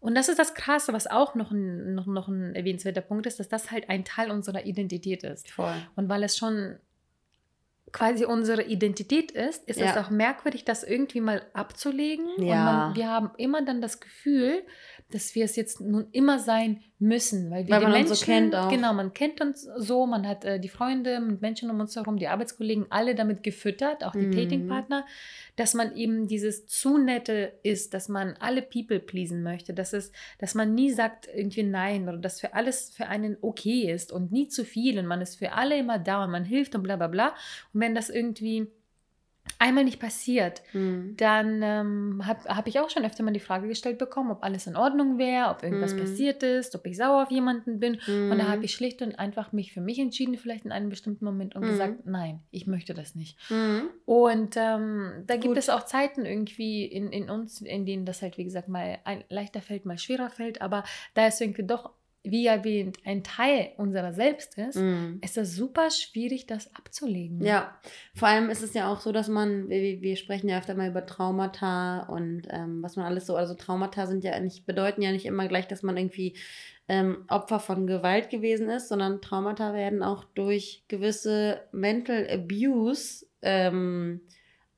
[0.00, 3.40] Und das ist das Krasse, was auch noch ein, noch, noch ein erwähnenswerter Punkt ist,
[3.40, 5.50] dass das halt ein Teil unserer Identität ist.
[5.50, 5.74] Voll.
[5.96, 6.78] Und weil es schon
[7.92, 9.90] quasi unsere Identität ist, ist ja.
[9.90, 12.26] es auch merkwürdig, das irgendwie mal abzulegen.
[12.38, 12.44] Ja.
[12.44, 14.62] Und man, wir haben immer dann das Gefühl,
[15.10, 18.54] dass wir es jetzt nun immer sein müssen, weil wir weil die Menschen, so kennt
[18.54, 18.68] auch.
[18.68, 22.18] genau, man kennt uns so, man hat äh, die Freunde mit Menschen um uns herum,
[22.18, 24.36] die Arbeitskollegen, alle damit gefüttert, auch die mhm.
[24.36, 25.06] Datingpartner,
[25.56, 30.12] dass man eben dieses zu nette ist, dass man alle People pleasen möchte, dass es,
[30.38, 34.32] dass man nie sagt irgendwie nein oder dass für alles für einen okay ist und
[34.32, 36.96] nie zu viel und man ist für alle immer da und man hilft und bla
[36.96, 37.28] bla bla
[37.72, 38.68] und wenn das irgendwie
[39.58, 41.14] einmal nicht passiert, mhm.
[41.16, 44.66] dann ähm, habe hab ich auch schon öfter mal die Frage gestellt bekommen, ob alles
[44.66, 46.00] in Ordnung wäre, ob irgendwas mhm.
[46.00, 48.00] passiert ist, ob ich sauer auf jemanden bin.
[48.06, 48.30] Mhm.
[48.30, 48.64] Und da habe hm.
[48.64, 51.70] ich schlicht und einfach mich für mich entschieden, vielleicht in einem bestimmten Moment und hm.
[51.70, 53.38] gesagt, nein, ich möchte das nicht.
[53.48, 53.88] Hm.
[54.04, 55.56] Und ähm, da gibt Gut.
[55.56, 59.24] es auch Zeiten irgendwie in, in uns, in denen das halt, wie gesagt, mal ein,
[59.28, 61.90] leichter fällt, mal schwerer fällt, aber da ist irgendwie doch
[62.30, 65.18] wie erwähnt, ein Teil unserer selbst ist, mm.
[65.22, 67.44] ist es super schwierig, das abzulegen.
[67.44, 67.78] Ja,
[68.14, 70.88] vor allem ist es ja auch so, dass man, wir, wir sprechen ja öfter mal
[70.88, 75.12] über Traumata und ähm, was man alles so, also Traumata sind ja nicht, bedeuten ja
[75.12, 76.34] nicht immer gleich, dass man irgendwie
[76.88, 84.22] ähm, Opfer von Gewalt gewesen ist, sondern Traumata werden auch durch gewisse Mental Abuse, ähm,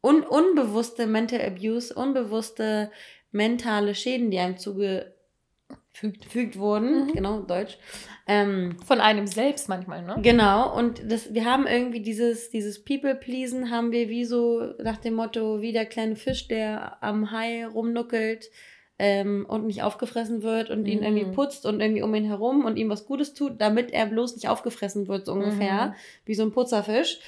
[0.02, 2.90] un unbewusste Mental Abuse, unbewusste
[3.32, 5.14] mentale Schäden, die einem zuge
[5.92, 7.12] fügt wurden, mhm.
[7.12, 7.76] genau, Deutsch.
[8.26, 10.16] Ähm, Von einem selbst manchmal, ne?
[10.22, 15.14] Genau, und das, wir haben irgendwie dieses, dieses People-Pleasen, haben wir wie so nach dem
[15.14, 18.50] Motto, wie der kleine Fisch, der am Hai rumnuckelt
[18.98, 20.86] ähm, und nicht aufgefressen wird und mhm.
[20.86, 21.32] ihn irgendwie mhm.
[21.32, 24.48] putzt und irgendwie um ihn herum und ihm was Gutes tut, damit er bloß nicht
[24.48, 25.94] aufgefressen wird, so ungefähr, mhm.
[26.26, 27.18] wie so ein Putzerfisch.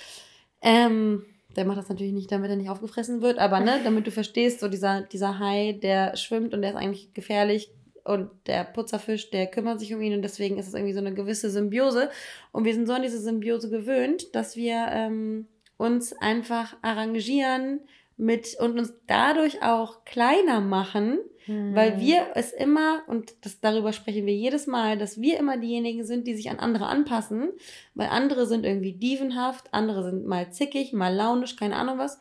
[0.61, 1.25] Ähm,
[1.57, 4.61] der macht das natürlich nicht, damit er nicht aufgefressen wird, aber ne, damit du verstehst,
[4.61, 7.70] so dieser, dieser Hai, der schwimmt und der ist eigentlich gefährlich,
[8.05, 11.15] und der Putzerfisch, der kümmert sich um ihn und deswegen ist es irgendwie so eine
[11.15, 12.11] gewisse Symbiose.
[12.53, 17.81] Und wir sind so an diese Symbiose gewöhnt, dass wir ähm, uns einfach arrangieren
[18.17, 21.75] mit und uns dadurch auch kleiner machen, Mhm.
[21.75, 26.05] weil wir es immer, und das, darüber sprechen wir jedes Mal, dass wir immer diejenigen
[26.05, 27.51] sind, die sich an andere anpassen,
[27.95, 32.19] weil andere sind irgendwie dievenhaft, andere sind mal zickig, mal launisch, keine Ahnung was.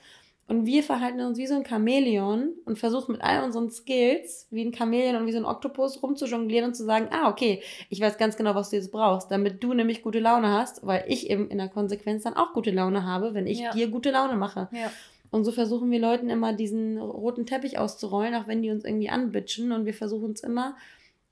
[0.51, 4.65] Und wir verhalten uns wie so ein Chamäleon und versuchen mit all unseren Skills, wie
[4.65, 8.17] ein Chamäleon und wie so ein Oktopus, rumzujonglieren und zu sagen, ah, okay, ich weiß
[8.17, 11.49] ganz genau, was du jetzt brauchst, damit du nämlich gute Laune hast, weil ich eben
[11.49, 13.71] in der Konsequenz dann auch gute Laune habe, wenn ich Ja.
[13.71, 14.67] dir gute Laune mache.
[14.73, 14.91] Ja.
[15.29, 19.09] Und so versuchen wir Leuten immer diesen roten Teppich auszurollen, auch wenn die uns irgendwie
[19.09, 19.71] anbitschen.
[19.71, 20.75] Und wir versuchen es immer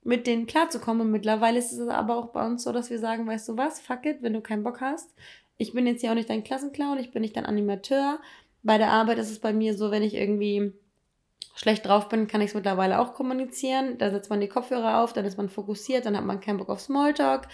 [0.02, 1.02] mit denen klarzukommen.
[1.02, 3.82] Und mittlerweile ist es aber auch bei uns so, dass wir sagen, weißt du was,
[3.82, 5.14] fuck it, wenn du keinen Bock hast.
[5.58, 8.18] Ich bin jetzt hier auch nicht dein Klassenclown, ich bin nicht dein Animateur.
[8.62, 10.72] Bei der Arbeit ist es bei mir so, wenn ich irgendwie
[11.54, 13.98] schlecht drauf bin, kann ich es mittlerweile auch kommunizieren.
[13.98, 16.68] Da setzt man die Kopfhörer auf, dann ist man fokussiert, dann hat man keinen Bock
[16.70, 17.48] auf Smalltalk,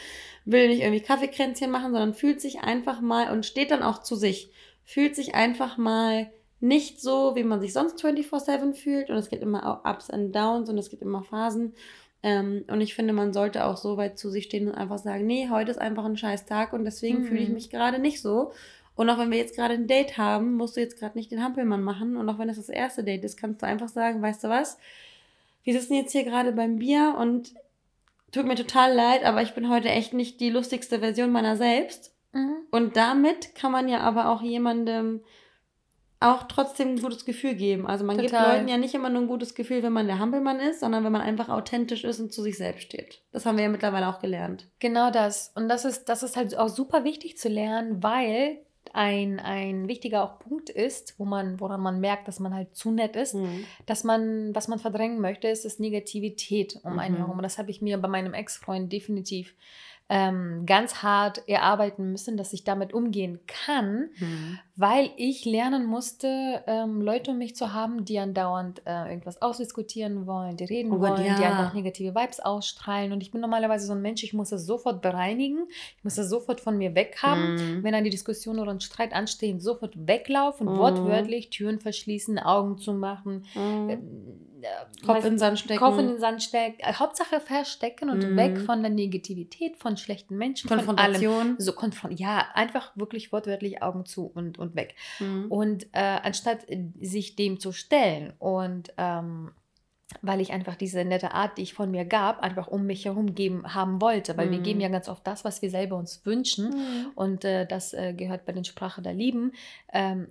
[0.44, 4.14] will nicht irgendwie Kaffeekränzchen machen, sondern fühlt sich einfach mal und steht dann auch zu
[4.14, 4.50] sich.
[4.84, 9.10] Fühlt sich einfach mal nicht so, wie man sich sonst 24-7 fühlt.
[9.10, 11.74] Und es gibt immer Ups and Downs und es gibt immer Phasen.
[12.22, 15.26] Ähm, und ich finde, man sollte auch so weit zu sich stehen und einfach sagen,
[15.26, 17.24] nee, heute ist einfach ein scheiß Tag und deswegen Mhm.
[17.24, 18.52] fühle ich mich gerade nicht so.
[18.96, 21.44] Und auch wenn wir jetzt gerade ein Date haben, musst du jetzt gerade nicht den
[21.44, 22.16] Hampelmann machen.
[22.16, 24.78] Und auch wenn es das erste Date ist, kannst du einfach sagen, weißt du was?
[25.62, 27.54] Wir sitzen jetzt hier gerade beim Bier und
[28.32, 32.14] tut mir total leid, aber ich bin heute echt nicht die lustigste Version meiner selbst.
[32.32, 32.56] Mhm.
[32.70, 35.20] Und damit kann man ja aber auch jemandem
[36.18, 37.86] auch trotzdem ein gutes Gefühl geben.
[37.86, 38.56] Also man gibt Total.
[38.56, 41.12] Leuten ja nicht immer nur ein gutes Gefühl, wenn man der Hampelmann ist, sondern wenn
[41.12, 43.20] man einfach authentisch ist und zu sich selbst steht.
[43.32, 44.66] Das haben wir ja mittlerweile auch gelernt.
[44.78, 45.52] Genau das.
[45.54, 48.60] Und das ist, das ist halt auch super wichtig zu lernen, weil
[48.94, 52.90] ein, ein wichtiger auch Punkt ist, wo man, woran man merkt, dass man halt zu
[52.90, 53.34] nett ist,
[53.86, 57.18] dass man, was man verdrängen möchte, ist das Negativität um einen Mhm.
[57.18, 57.36] herum.
[57.38, 59.54] Und das habe ich mir bei meinem Ex-Freund definitiv
[60.08, 64.58] ähm, ganz hart erarbeiten müssen, dass ich damit umgehen kann, Mhm.
[64.76, 70.26] weil ich lernen musste, ähm, Leute um mich zu haben, die andauernd äh, irgendwas ausdiskutieren
[70.26, 71.50] wollen, die reden Oh wollen, die ja.
[71.50, 73.12] einfach negative Vibes ausstrahlen.
[73.12, 75.66] Und ich bin normalerweise so ein Mensch, ich muss das sofort bereinigen,
[75.96, 77.54] ich muss das sofort von mir weghaben.
[77.54, 77.82] Mhm.
[77.82, 80.76] Wenn dann die Diskussion oder ein Streit anstehen, sofort weglaufen, Mhm.
[80.78, 83.90] wortwörtlich, Türen verschließen, Augen zumachen, Mhm.
[83.90, 83.98] äh,
[85.04, 85.78] Kopf weiß- in den Sand stecken.
[85.78, 86.80] Kopf in den Sand stecken.
[86.80, 88.36] Äh, Hauptsache verstecken und Mhm.
[88.36, 90.86] weg von der Negativität, von schlechten Menschen, von allem.
[90.86, 91.56] Konfrontation.
[91.58, 94.94] So konfront ja, einfach wirklich wortwörtlich Augen zu und, und weg.
[95.20, 95.46] Mhm.
[95.50, 99.52] Und äh, anstatt äh, sich dem zu stellen und ähm,
[100.22, 103.34] weil ich einfach diese nette Art, die ich von mir gab, einfach um mich herum
[103.34, 104.62] geben haben wollte, weil wir Mhm.
[104.62, 106.70] geben ja ganz oft das, was wir selber uns wünschen.
[106.70, 107.06] Mhm.
[107.16, 109.52] Und äh, das äh, gehört bei den Sprache der Lieben.
[109.92, 110.28] Ähm?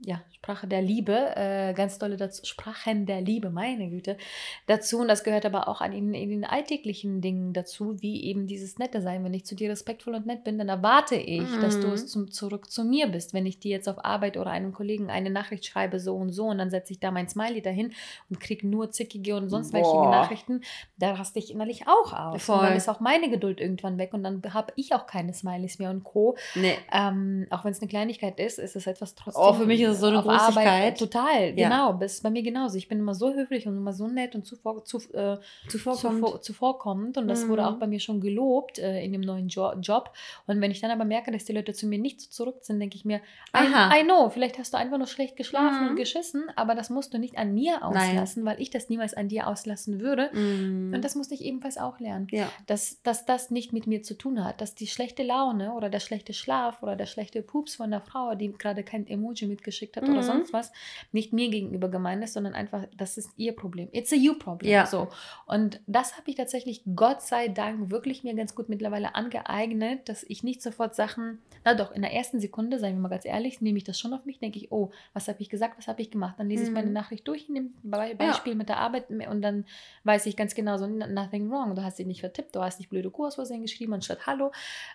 [0.00, 4.18] Ja, Sprache der Liebe, äh, ganz tolle dazu, Sprachen der Liebe, meine Güte,
[4.66, 4.98] dazu.
[4.98, 8.78] Und das gehört aber auch an in, in den alltäglichen Dingen dazu, wie eben dieses
[8.78, 9.24] Nette sein.
[9.24, 11.92] Wenn ich zu dir respektvoll und nett bin, dann erwarte ich, dass du Mhm.
[11.94, 13.32] es zum, zurück zu mir bist.
[13.32, 16.44] Wenn ich dir jetzt auf Arbeit oder einem Kollegen eine Nachricht schreibe, so und so,
[16.44, 17.92] und dann setze ich da mein Smiley dahin
[18.28, 20.10] und kriege nur zickige und sonst welche Boah.
[20.10, 20.60] Nachrichten,
[20.98, 22.42] da raste ich innerlich auch aus.
[22.44, 22.56] Voll.
[22.58, 25.78] Und dann ist auch meine Geduld irgendwann weg und dann habe ich auch keine Smileys
[25.78, 26.36] mehr und Co.
[26.54, 26.76] Nee.
[26.92, 29.42] Ähm, auch wenn es eine Kleinigkeit ist, ist es etwas trotzdem.
[29.42, 30.98] Oh, für mich es so eine auf Arbeit- Großigkeit.
[30.98, 31.92] Total, genau.
[31.94, 32.76] Das ist bei mir genauso.
[32.78, 36.24] Ich bin immer so höflich und immer so nett und zuvor, zu, äh, Zuvorkommend.
[36.24, 37.18] zuvor, zuvorkommend.
[37.18, 37.48] Und das Mhm.
[37.50, 40.12] wurde auch bei mir schon gelobt äh, in dem neuen jo Job.
[40.46, 42.80] Und wenn ich dann aber merke, dass die Leute zu mir nicht so zurück sind,
[42.80, 43.20] denke ich mir,
[43.52, 43.94] Aha.
[43.96, 45.90] I, I know, vielleicht hast du einfach nur schlecht geschlafen Mhm.
[45.90, 49.28] und geschissen, aber das musst du nicht an mir auslassen, weil ich das niemals an
[49.28, 50.30] dir auslassen würde.
[50.32, 50.92] Mhm.
[50.94, 52.48] Und das musste ich ebenfalls auch lernen ja.
[52.66, 56.00] dass, dass das nicht mit mir zu tun hat, dass die schlechte Laune oder der
[56.00, 60.04] schlechte Schlaf oder der schlechte Pups von der Frau, die gerade kein Emoji mitgeschickt hat
[60.04, 60.14] Mhm.
[60.14, 60.72] oder sonst was,
[61.12, 63.88] nicht mir gegenüber gemeint ist, sondern einfach, das ist ihr Problem.
[63.92, 64.72] It's a you problem.
[64.72, 64.86] Ja.
[64.86, 65.08] So.
[65.46, 70.24] Und das habe ich tatsächlich, Gott sei Dank, wirklich mir ganz gut mittlerweile angeeignet, dass
[70.24, 73.60] ich nicht sofort Sachen, na doch, in der ersten Sekunde, seien wir mal ganz ehrlich,
[73.60, 76.00] nehme ich das schon auf mich, denke ich, oh, was habe ich gesagt, was habe
[76.02, 76.36] ich gemacht?
[76.38, 76.92] Dann lese ich meine Mhm.
[76.92, 79.64] Nachricht durch, nehme Be Beispiel mit der Arbeit und dann
[80.04, 82.88] weiß ich ganz genau so, nothing wrong, du hast dich nicht vertippt, du hast nicht
[82.88, 84.52] blöde Kurs geschrieben anstatt Hallo.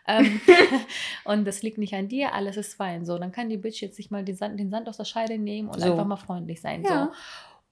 [0.07, 0.39] Ähm,
[1.25, 3.05] und das liegt nicht an dir, alles ist fein.
[3.05, 5.37] So, dann kann die Bitch jetzt sich mal den Sand, den Sand aus der Scheide
[5.37, 5.91] nehmen und So.
[5.91, 6.83] einfach mal freundlich sein.
[6.83, 7.05] Ja.
[7.05, 7.11] So.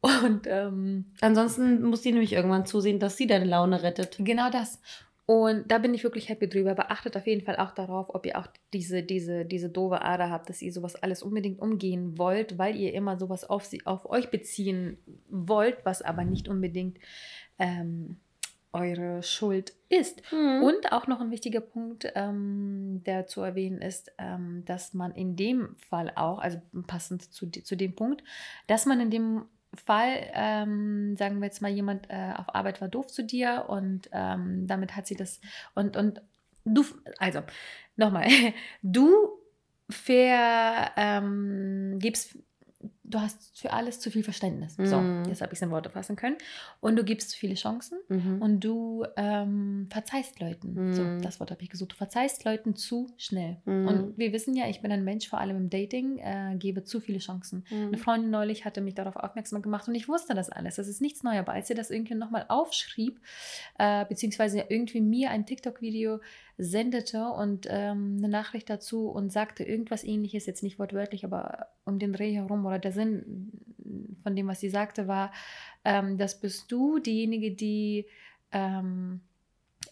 [0.25, 4.15] Und ähm, Ansonsten muss die nämlich irgendwann zusehen, dass sie deine Laune rettet.
[4.19, 4.79] Genau das.
[5.25, 6.71] Und da bin ich wirklich happy drüber.
[6.71, 10.31] Aber achtet auf jeden Fall auch darauf, ob ihr auch diese, diese, diese doofe Ader
[10.31, 14.09] habt, dass ihr sowas alles unbedingt umgehen wollt, weil ihr immer sowas auf, sie, auf
[14.09, 14.97] euch beziehen
[15.29, 16.97] wollt, was aber nicht unbedingt
[17.59, 18.17] ähm,
[18.71, 20.21] eure Schuld ist.
[20.31, 20.63] Mhm.
[20.63, 25.35] Und auch noch ein wichtiger Punkt, ähm, der zu erwähnen ist, ähm, dass man in
[25.35, 28.23] dem Fall auch, also passend zu, zu dem Punkt,
[28.67, 32.87] dass man in dem Fall, ähm, sagen wir jetzt mal, jemand äh, auf Arbeit war
[32.87, 35.39] doof zu dir und ähm, damit hat sie das
[35.75, 36.21] und, und
[36.65, 36.83] du,
[37.19, 37.41] also
[37.95, 38.27] nochmal,
[38.81, 39.11] du
[39.89, 42.37] ver, ähm, gibst
[43.09, 44.75] du hast für alles zu viel Verständnis.
[44.77, 45.25] So, Mhm.
[45.27, 46.37] jetzt habe ich es in Worte fassen können.
[46.79, 48.41] Und du gibst zu viele Chancen Mhm.
[48.41, 50.93] und du ähm, verzeihst Leuten.
[50.93, 51.21] So, Mhm.
[51.21, 51.91] das Wort habe ich gesucht.
[51.93, 53.57] Du verzeihst Leuten zu schnell.
[53.65, 53.87] Mhm.
[53.87, 56.99] Und wir wissen ja, ich bin ein Mensch, vor allem im Dating, äh, gebe zu
[56.99, 57.65] viele Chancen.
[57.71, 57.87] Mhm.
[57.87, 60.75] Eine Freundin neulich hatte mich darauf aufmerksam gemacht und ich wusste das alles.
[60.75, 61.39] Das ist nichts Neues.
[61.39, 63.19] Aber als sie das irgendwie nochmal aufschrieb,
[63.79, 66.19] äh, beziehungsweise irgendwie mir ein TikTok-Video
[66.61, 71.99] sendete und ähm, eine Nachricht dazu und sagte irgendwas ähnliches, jetzt nicht wortwörtlich, aber um
[71.99, 73.51] den Dreh herum oder der Sinn
[74.21, 75.31] von dem, was sie sagte, war,
[75.85, 78.05] ähm, das bist du, diejenige, die
[78.51, 79.21] ähm,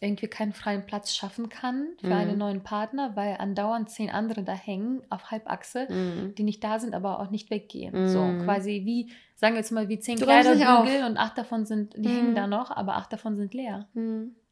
[0.01, 2.13] irgendwie keinen freien Platz schaffen kann für Mhm.
[2.13, 6.35] einen neuen Partner, weil andauernd zehn andere da hängen auf Halbachse, Mhm.
[6.35, 8.01] die nicht da sind, aber auch nicht weggehen.
[8.01, 8.07] Mhm.
[8.07, 12.09] So quasi wie, sagen wir jetzt mal, wie zehn Kleiderbügel und acht davon sind, die
[12.09, 12.13] Mhm.
[12.13, 13.87] hängen da noch, aber acht davon sind leer.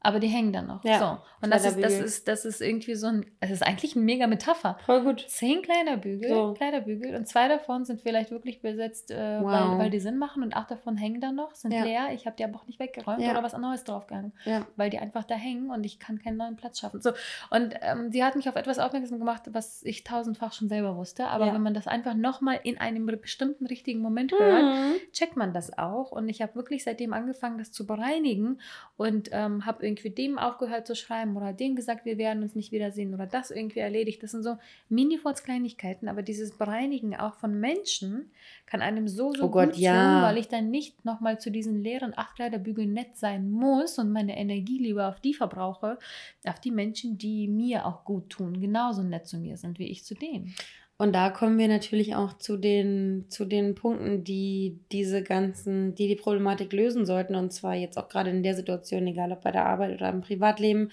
[0.05, 0.83] Aber die hängen da noch.
[0.83, 1.17] Ja, So.
[1.45, 4.27] Und das ist, das, ist, das ist irgendwie so ein, es ist eigentlich eine mega
[4.27, 4.77] Metapher.
[4.85, 5.25] Voll gut.
[5.27, 6.53] Zehn Kleiderbügel, So.
[6.53, 9.79] Kleiderbügel und zwei davon sind vielleicht wirklich besetzt, äh, weil, Wow.
[9.79, 11.83] weil die Sinn machen und acht davon hängen da noch, sind Ja.
[11.83, 12.07] leer.
[12.13, 13.31] Ich habe die aber auch nicht weggeräumt Ja.
[13.31, 14.31] oder was Neues draufgehangen
[14.75, 17.01] weil die einfach da hängen und ich kann keinen neuen Platz schaffen.
[17.01, 17.11] So,
[17.49, 21.27] und ähm, sie hat mich auf etwas aufmerksam gemacht, was ich tausendfach schon selber wusste.
[21.27, 24.93] Aber wenn man das einfach nochmal in einem bestimmten richtigen Moment hört, Mhm.
[25.13, 26.11] checkt man das auch.
[26.11, 28.59] Und ich habe wirklich seitdem angefangen, das zu bereinigen
[28.97, 32.71] und ähm, habe irgendwie dem aufgehört zu schreiben oder dem gesagt, wir werden uns nicht
[32.71, 34.21] wiedersehen oder das irgendwie erledigt.
[34.23, 34.57] Das sind so
[34.89, 38.31] Mini-Kleinigkeiten, aber dieses Bereinigen auch von Menschen
[38.65, 39.93] kann einem so, so Oh Gott, gut ja.
[39.93, 44.37] tun, weil ich dann nicht nochmal zu diesen leeren Achtkleiderbügeln nett sein muss und meine
[44.37, 45.97] Energie lieber auf die verbrauche,
[46.45, 50.03] auf die Menschen, die mir auch gut tun, genauso nett zu mir sind wie ich
[50.03, 50.53] zu denen.
[50.97, 56.07] Und da kommen wir natürlich auch zu den, zu den Punkten, die diese ganzen, die
[56.07, 57.35] die Problematik lösen sollten.
[57.35, 60.21] Und zwar jetzt auch gerade in der Situation, egal ob bei der Arbeit oder im
[60.21, 60.91] Privatleben.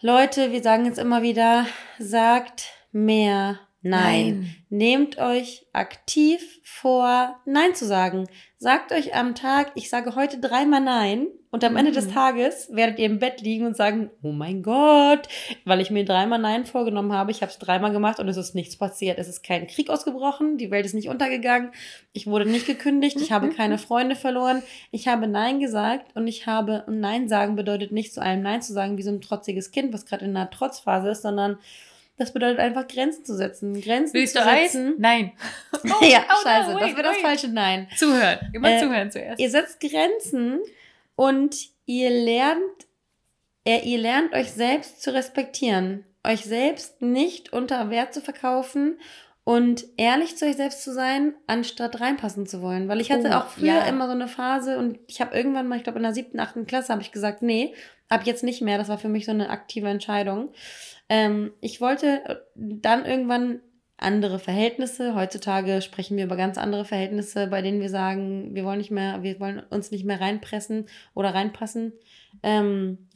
[0.00, 1.66] Leute, wir sagen jetzt immer wieder,
[1.98, 4.54] sagt mehr Nein.
[4.68, 8.28] Nehmt euch aktiv vor, Nein zu sagen.
[8.58, 11.26] Sagt euch am Tag, ich sage heute dreimal Nein.
[11.52, 12.12] Und am Ende des Mhm.
[12.12, 15.28] Tages werdet ihr im Bett liegen und sagen, oh mein Gott,
[15.64, 17.32] weil ich mir dreimal Nein vorgenommen habe.
[17.32, 19.18] Ich habe es dreimal gemacht und es ist nichts passiert.
[19.18, 20.58] Es ist kein Krieg ausgebrochen.
[20.58, 21.72] Die Welt ist nicht untergegangen.
[22.12, 23.20] Ich wurde nicht gekündigt.
[23.20, 24.62] Ich habe keine Freunde verloren.
[24.92, 28.72] Ich habe Nein gesagt und ich habe, Nein sagen bedeutet nicht zu einem Nein zu
[28.72, 31.58] sagen wie so ein trotziges Kind, was gerade in einer Trotzphase ist, sondern
[32.20, 33.80] das bedeutet einfach Grenzen zu setzen.
[33.80, 34.72] Grenzen Willst zu du Eis?
[34.72, 34.94] setzen.
[34.98, 35.32] Nein.
[36.02, 37.22] ja, oh, scheiße, no, das wait, wäre das wait.
[37.22, 37.88] falsche Nein.
[37.96, 38.38] Zuhören.
[38.52, 39.40] Immer Äh, zuhören zuerst.
[39.40, 40.60] Ihr setzt Grenzen
[41.16, 41.56] und
[41.86, 42.60] ihr lernt,
[43.66, 49.00] äh, ihr lernt euch selbst zu respektieren, euch selbst nicht unter Wert zu verkaufen
[49.44, 52.88] und ehrlich zu euch selbst zu sein, anstatt reinpassen zu wollen.
[52.88, 53.86] Weil ich hatte Oh, auch früher ja.
[53.86, 56.66] immer so eine Phase und ich habe irgendwann mal, ich glaube in der siebten, achten
[56.66, 57.74] Klasse, habe ich gesagt, nee,
[58.10, 58.76] ab jetzt nicht mehr.
[58.76, 60.52] Das war für mich so eine aktive Entscheidung.
[61.10, 63.60] Ähm, ich wollte äh, dann irgendwann
[63.98, 65.14] andere Verhältnisse.
[65.14, 69.22] Heutzutage sprechen wir über ganz andere Verhältnisse, bei denen wir sagen, wir wollen nicht mehr,
[69.22, 71.92] wir wollen uns nicht mehr reinpressen oder reinpassen.
[72.42, 73.08] Ähm,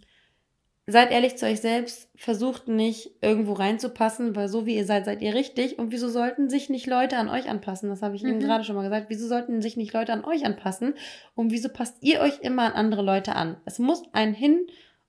[0.87, 5.23] seid ehrlich zu euch selbst, versucht nicht irgendwo reinzupassen, weil so wie ihr seid, seid
[5.23, 5.79] ihr richtig.
[5.79, 7.89] Und wieso sollten sich nicht Leute an euch anpassen?
[7.89, 8.41] Das habe ich eben Mhm.
[8.41, 9.07] gerade schon mal gesagt.
[9.09, 10.93] Wieso sollten sich nicht Leute an euch anpassen?
[11.35, 13.57] Und wieso passt ihr euch immer an andere Leute an?
[13.65, 14.67] Es muss ein Hin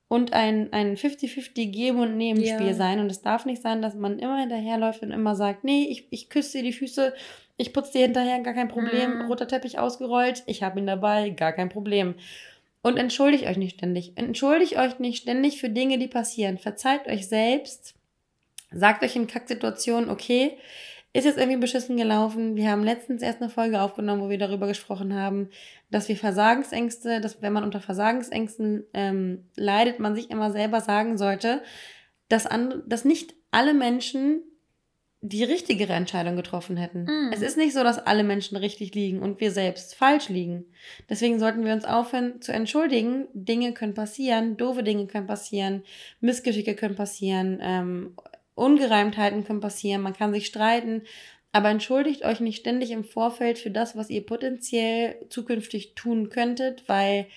[0.08, 2.72] und ein, ein 50-50 Geben und Nehmen Ja.
[2.74, 3.00] Sein.
[3.00, 6.28] Und es darf nicht sein, dass man immer hinterherläuft und immer sagt, nee, ich, ich
[6.28, 7.12] küsse dir die Füße,
[7.56, 9.18] ich putze dir hinterher, gar kein Problem.
[9.18, 9.26] Mhm.
[9.26, 12.14] Roter Teppich ausgerollt, ich habe ihn dabei, gar kein Problem.
[12.82, 14.12] Und entschuldigt euch nicht ständig.
[14.14, 16.56] Entschuldigt euch nicht ständig für Dinge, die passieren.
[16.56, 17.94] Verzeiht euch selbst.
[18.70, 20.56] Sagt euch in Kacksituationen, okay,
[21.16, 22.56] ist jetzt irgendwie beschissen gelaufen.
[22.56, 25.48] Wir haben letztens erst eine Folge aufgenommen, wo wir darüber gesprochen haben,
[25.90, 31.16] dass wir Versagensängste, dass wenn man unter Versagensängsten ähm, leidet, man sich immer selber sagen
[31.16, 31.62] sollte,
[32.28, 34.42] dass, an, dass nicht alle Menschen
[35.22, 37.04] die richtigere Entscheidung getroffen hätten.
[37.04, 37.32] Mm.
[37.32, 40.66] Es ist nicht so, dass alle Menschen richtig liegen und wir selbst falsch liegen.
[41.08, 43.26] Deswegen sollten wir uns aufhören zu entschuldigen.
[43.32, 45.82] Dinge können passieren, doofe Dinge können passieren,
[46.20, 48.14] Missgeschicke können passieren, ähm,
[48.56, 51.02] Ungereimtheiten können passieren, man kann sich streiten.
[51.52, 56.86] Aber entschuldigt euch nicht ständig im Vorfeld für das, was ihr potenziell zukünftig tun könntet,
[56.88, 57.28] weil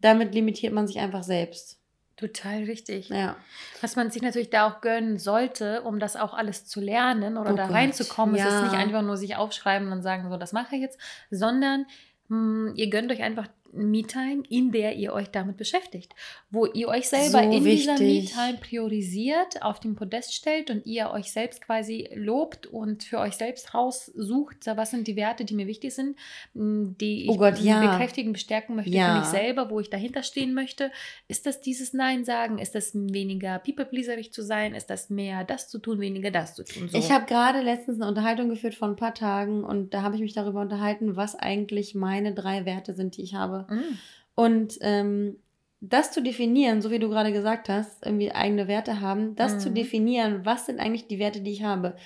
[0.00, 1.78] damit limitiert man sich einfach selbst.
[2.16, 3.10] Total richtig.
[3.10, 3.36] Ja.
[3.80, 7.52] Was man sich natürlich da auch gönnen sollte, um das auch alles zu lernen oder
[7.52, 8.34] Oh da Gott, reinzukommen.
[8.34, 8.56] Es ja.
[8.56, 10.98] ist nicht einfach nur sich aufschreiben und sagen, so, das mache ich jetzt,
[11.30, 11.86] sondern
[12.28, 16.14] mh, ihr gönnt euch einfach Me-Time, in der ihr euch damit beschäftigt,
[16.50, 18.34] wo ihr euch selber So in dieser wichtig.
[18.34, 23.34] Me-Time priorisiert, auf den Podest stellt und ihr euch selbst quasi lobt und für euch
[23.34, 26.16] selbst raussucht, was sind die Werte, die mir wichtig sind,
[26.54, 27.80] m, die ich Oh Gott, ja.
[27.80, 29.12] bekräftigen, bestärken möchte Ja.
[29.14, 30.90] für mich selber, wo ich dahinter stehen möchte.
[31.28, 32.58] Ist das dieses Nein sagen?
[32.58, 34.74] Ist das weniger people-pleaserig zu sein?
[34.74, 36.88] Ist das mehr das zu tun, weniger das zu tun?
[36.88, 36.96] So.
[36.98, 40.20] Ich habe gerade letztens eine Unterhaltung geführt vor ein paar Tagen und da habe ich
[40.22, 43.57] mich darüber unterhalten, was eigentlich meine drei Werte sind, die ich habe.
[43.68, 43.98] Mm.
[44.34, 45.38] Und ähm,
[45.80, 49.60] das zu definieren, so wie du gerade gesagt hast, irgendwie eigene Werte haben, das Mhm.
[49.60, 51.96] zu definieren, was sind eigentlich die Werte, die ich habe?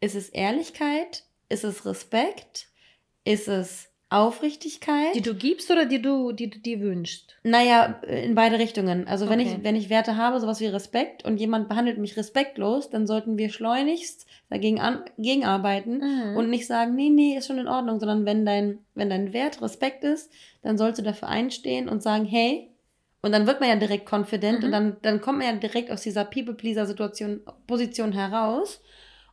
[0.00, 1.24] Ist es Ehrlichkeit?
[1.48, 2.68] Ist es Respekt?
[3.24, 5.14] Ist es Aufrichtigkeit?
[5.14, 7.36] Die du gibst oder die du, die du dir wünschst?
[7.44, 9.06] Naja, in beide Richtungen.
[9.06, 9.56] Also wenn Okay.
[9.58, 13.38] ich, wenn ich Werte habe, sowas wie Respekt und jemand behandelt mich respektlos, dann sollten
[13.38, 16.36] wir schleunigst dagegen an, gegenarbeiten Mhm.
[16.36, 19.62] und nicht sagen, nee, nee, ist schon in Ordnung, sondern wenn dein, wenn dein Wert
[19.62, 20.30] Respekt ist,
[20.62, 22.66] dann sollst du dafür einstehen und sagen, hey,
[23.22, 24.64] und dann wird man ja direkt confident Mhm.
[24.64, 28.80] und dann, dann kommt man ja direkt aus dieser People-Pleaser-Situation, Position heraus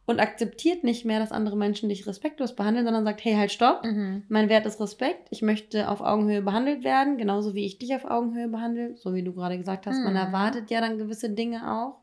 [0.07, 3.83] und akzeptiert nicht mehr, dass andere Menschen dich respektlos behandeln, sondern sagt, hey, halt, stopp.
[3.83, 4.23] Mhm.
[4.29, 5.27] Mein Wert ist Respekt.
[5.31, 9.21] Ich möchte auf Augenhöhe behandelt werden, genauso wie ich dich auf Augenhöhe behandle, so wie
[9.21, 9.99] du gerade gesagt hast.
[9.99, 10.19] Man Mhm.
[10.19, 11.97] erwartet ja dann gewisse Dinge auch.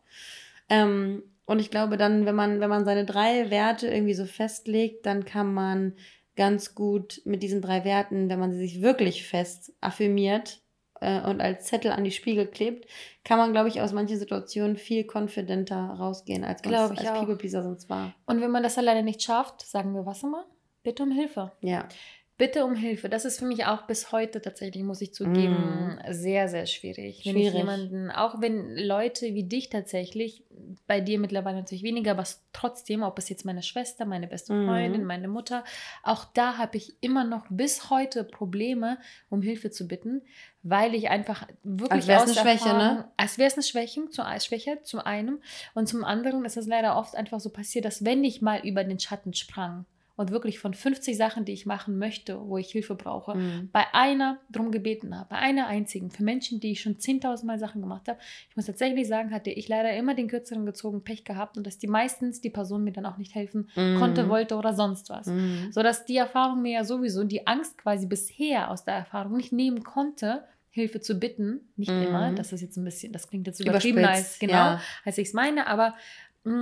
[0.68, 5.06] Ähm, und ich glaube dann, wenn man, wenn man seine drei Werte irgendwie so festlegt,
[5.06, 5.94] dann kann man
[6.36, 10.60] ganz gut mit diesen drei Werten, wenn man sie sich wirklich fest affirmiert
[11.04, 12.88] äh, und als Zettel an die Spiegel klebt,
[13.24, 17.20] kann man, glaube ich, aus manchen Situationen viel confidenter rausgehen, als man als auch.
[17.20, 18.14] People-Pleaser sonst war.
[18.26, 20.46] Und wenn man das alleine nicht schafft, sagen wir was immer?
[20.82, 21.52] Bitte um Hilfe.
[21.60, 21.88] Ja.
[22.36, 23.08] Bitte um Hilfe.
[23.08, 27.24] Das ist für mich auch bis heute tatsächlich, muss ich zugeben, sehr, sehr schwierig.
[27.24, 27.54] Wenn ich Schwierig.
[27.54, 30.43] jemanden, auch wenn Leute wie dich tatsächlich,
[30.86, 34.52] bei dir mittlerweile natürlich weniger, aber es trotzdem, ob es jetzt meine Schwester, meine beste
[34.52, 34.66] Mhm.
[34.66, 35.64] Freundin, meine Mutter,
[36.02, 38.98] auch da habe ich immer noch bis heute Probleme,
[39.30, 40.22] um Hilfe zu bitten,
[40.62, 42.82] weil ich einfach wirklich Als wär's aus eine Schwäche, ne?
[42.82, 45.42] Erfahrung- Als wäre es eine Schwäche, zu, Schwäche, zum einen.
[45.74, 48.84] Und zum anderen ist es leider oft einfach so passiert, dass wenn ich mal über
[48.84, 52.94] den Schatten sprang und wirklich von 50 Sachen, die ich machen möchte, wo ich Hilfe
[52.94, 53.70] brauche, Mhm.
[53.72, 57.58] bei einer drum gebeten habe, bei einer einzigen, für Menschen, die ich schon 10.000 Mal
[57.58, 61.24] Sachen gemacht habe, ich muss tatsächlich sagen, hatte ich leider immer den kürzeren gezogen, Pech
[61.24, 63.96] gehabt und dass die meistens die Person mir dann auch nicht helfen Mhm.
[63.98, 65.26] konnte, wollte oder sonst was.
[65.26, 65.72] Mhm.
[65.72, 69.52] So dass die Erfahrung mir ja sowieso, die Angst quasi bisher aus der Erfahrung nicht
[69.52, 71.60] nehmen konnte, Hilfe zu bitten.
[71.76, 72.02] Nicht Mhm.
[72.02, 74.80] immer, das ist jetzt ein bisschen, das klingt jetzt übertrieben als genau, ja.
[75.04, 75.94] als ich es meine, aber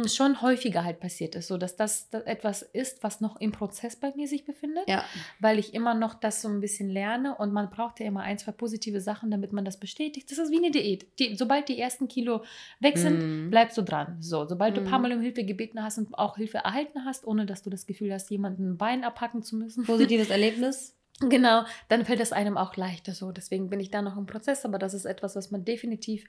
[0.06, 4.12] schon häufiger halt passiert ist, so dass das, etwas ist, was noch im Prozess bei
[4.14, 5.04] mir sich befindet Ja.
[5.40, 8.38] weil ich immer noch das so ein bisschen lerne und man braucht ja immer ein,
[8.38, 10.30] zwei positive Sachen, damit man das bestätigt.
[10.30, 11.06] Das ist wie eine Diät.
[11.18, 12.44] Die, sobald die ersten Kilo
[12.78, 13.50] weg sind, Mhm.
[13.50, 14.18] bleibst du dran.
[14.20, 15.02] So, sobald du ein paar Mhm.
[15.08, 18.12] Mal um Hilfe gebeten hast und auch Hilfe erhalten hast, ohne dass du das Gefühl
[18.12, 19.84] hast, jemanden ein Bein abhacken zu müssen.
[19.84, 20.96] Positives Erlebnis.
[21.28, 23.30] Genau, dann fällt es einem auch leichter so.
[23.32, 26.24] Deswegen bin ich da noch im Prozess, aber das ist etwas, was man definitiv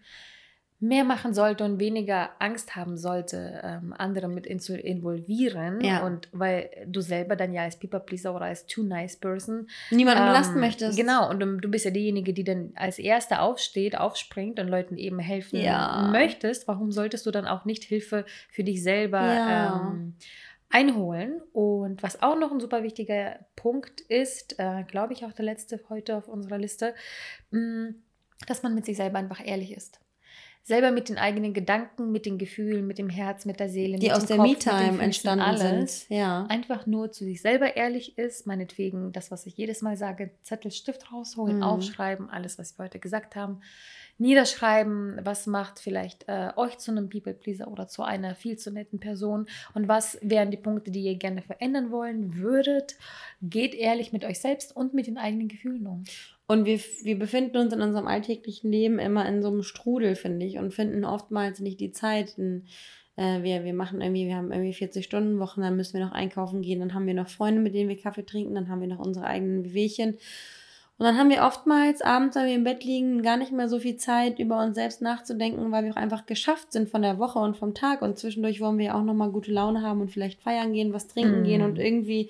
[0.84, 5.80] mehr machen sollte und weniger Angst haben sollte, ähm, andere mit zu involvieren.
[5.80, 6.06] Ja.
[6.06, 10.24] Und weil du selber dann ja als People Pleaser oder als Too Nice Person Niemanden
[10.24, 10.98] ähm, belasten möchtest.
[10.98, 14.98] Genau, und du, du bist ja diejenige, die dann als Erste aufsteht, aufspringt und Leuten
[14.98, 16.10] eben helfen Ja.
[16.12, 16.68] möchtest.
[16.68, 19.78] Warum solltest du dann auch nicht Hilfe für dich selber Ja.
[19.88, 20.16] ähm,
[20.70, 21.42] einholen?
[21.54, 25.80] Und was auch noch ein super wichtiger Punkt ist, äh, glaube ich auch der letzte
[25.88, 26.94] heute auf unserer Liste,
[27.52, 27.94] mh,
[28.48, 30.02] dass man mit sich selber einfach ehrlich ist.
[30.66, 34.08] Selber mit den eigenen Gedanken, mit den Gefühlen, mit dem Herz, mit der Seele, Die
[34.08, 36.18] mit aus dem der Kopf, mit den Me-Time entstanden alles sind.
[36.18, 36.46] Ja.
[36.48, 40.72] einfach nur zu sich selber ehrlich ist, meinetwegen das, was ich jedes Mal sage, Zettel,
[40.72, 41.64] Stift rausholen, Mhm.
[41.64, 43.60] aufschreiben, alles, was wir heute gesagt haben,
[44.20, 49.00] niederschreiben, was macht vielleicht äh, euch zu einem People-Pleaser oder zu einer viel zu netten
[49.00, 52.96] Person und was wären die Punkte, die ihr gerne verändern wollen würdet.
[53.42, 56.04] Geht ehrlich mit euch selbst und mit den eigenen Gefühlen um.
[56.46, 60.46] Und wir, wir befinden uns in unserem alltäglichen Leben immer in so einem Strudel, finde
[60.46, 62.38] ich, und finden oftmals nicht die Zeit.
[62.38, 62.66] In,
[63.16, 66.80] äh, wir, wir machen irgendwie, wir haben irgendwie 40-Stunden-Wochen, dann müssen wir noch einkaufen gehen,
[66.80, 69.26] dann haben wir noch Freunde, mit denen wir Kaffee trinken, dann haben wir noch unsere
[69.26, 70.18] eigenen Wehwehchen.
[70.98, 73.80] Und dann haben wir oftmals abends, wenn wir im Bett liegen, gar nicht mehr so
[73.80, 77.40] viel Zeit, über uns selbst nachzudenken, weil wir auch einfach geschafft sind von der Woche
[77.40, 78.02] und vom Tag.
[78.04, 81.40] Und zwischendurch wollen wir auch nochmal gute Laune haben und vielleicht feiern gehen, was trinken
[81.40, 81.44] Mhm.
[81.46, 82.30] gehen und irgendwie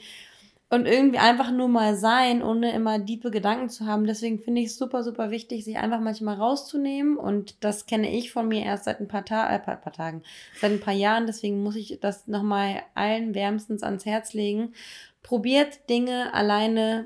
[0.73, 4.07] und irgendwie einfach nur mal sein, ohne immer diepe Gedanken zu haben.
[4.07, 7.15] Deswegen finde ich es super, super wichtig, sich einfach manchmal rauszunehmen.
[7.15, 10.23] Und das kenne ich von mir erst seit ein paar, Ta äh, paar, paar Tagen,
[10.59, 11.27] seit ein paar Jahren.
[11.27, 14.73] Deswegen muss ich das nochmal allen wärmstens ans Herz legen.
[15.21, 17.05] Probiert Dinge alleine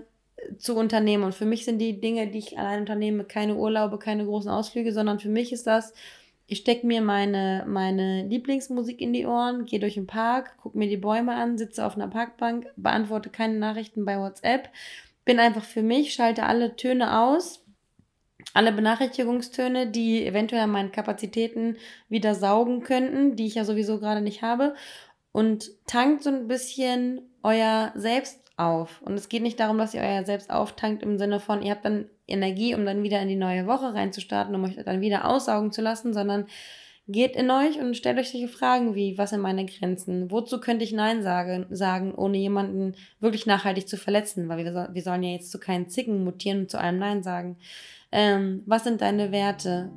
[0.58, 1.26] zu unternehmen.
[1.26, 4.94] Und für mich sind die Dinge, die ich allein unternehme, keine Urlaube, keine großen Ausflüge,
[4.94, 5.92] sondern für mich ist das,
[6.48, 10.88] ich stecke mir meine, meine Lieblingsmusik in die Ohren, gehe durch den Park, gucke mir
[10.88, 14.70] die Bäume an, sitze auf einer Parkbank, beantworte keine Nachrichten bei WhatsApp,
[15.26, 17.66] bin einfach für mich, schalte alle Töne aus,
[18.54, 21.76] alle Benachrichtigungstöne, die eventuell an meinen Kapazitäten
[22.08, 24.74] wieder saugen könnten, die ich ja sowieso gerade nicht habe.
[25.34, 29.02] Und tankt so ein bisschen euer Selbst auf.
[29.02, 31.86] Und es geht nicht darum, dass ihr euer Selbst auftankt im Sinne von, ihr habt
[31.86, 35.72] dann Energie, um dann wieder in die neue Woche reinzustarten, um euch dann wieder aussaugen
[35.72, 36.48] zu lassen, sondern
[37.08, 40.30] geht in euch und stellt euch solche Fragen wie, was sind meine Grenzen?
[40.30, 44.50] Wozu könnte ich Nein sagen, sagen ohne jemanden wirklich nachhaltig zu verletzen?
[44.50, 47.58] Weil wir, wir sollen ja jetzt zu keinen Zicken mutieren und zu einem Nein sagen.
[48.12, 49.90] Ähm, was sind deine Werte?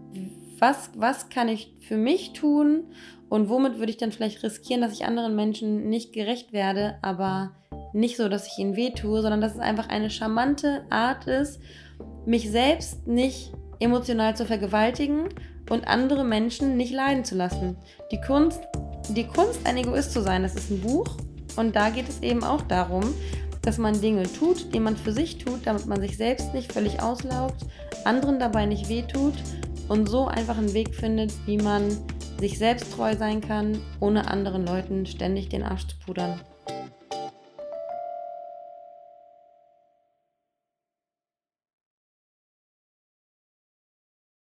[0.60, 2.84] Was, was kann ich für mich tun?
[3.30, 7.52] Und womit würde ich dann vielleicht riskieren, dass ich anderen Menschen nicht gerecht werde, aber
[7.92, 11.60] nicht so, dass ich ihnen wehtue, sondern dass es einfach eine charmante Art ist,
[12.26, 15.28] mich selbst nicht emotional zu vergewaltigen
[15.70, 17.76] und andere Menschen nicht leiden zu lassen.
[18.10, 18.60] Die Kunst,
[19.10, 21.16] die Kunst, ein Egoist zu sein, das ist ein Buch
[21.54, 23.14] und da geht es eben auch darum,
[23.62, 27.00] dass man Dinge tut, die man für sich tut, damit man sich selbst nicht völlig
[27.00, 27.64] auslaugt,
[28.04, 29.34] anderen dabei nicht wehtut
[29.88, 31.96] und so einfach einen Weg findet, wie man
[32.40, 36.40] sich selbst treu sein kann, ohne anderen Leuten ständig den Arsch zu pudern.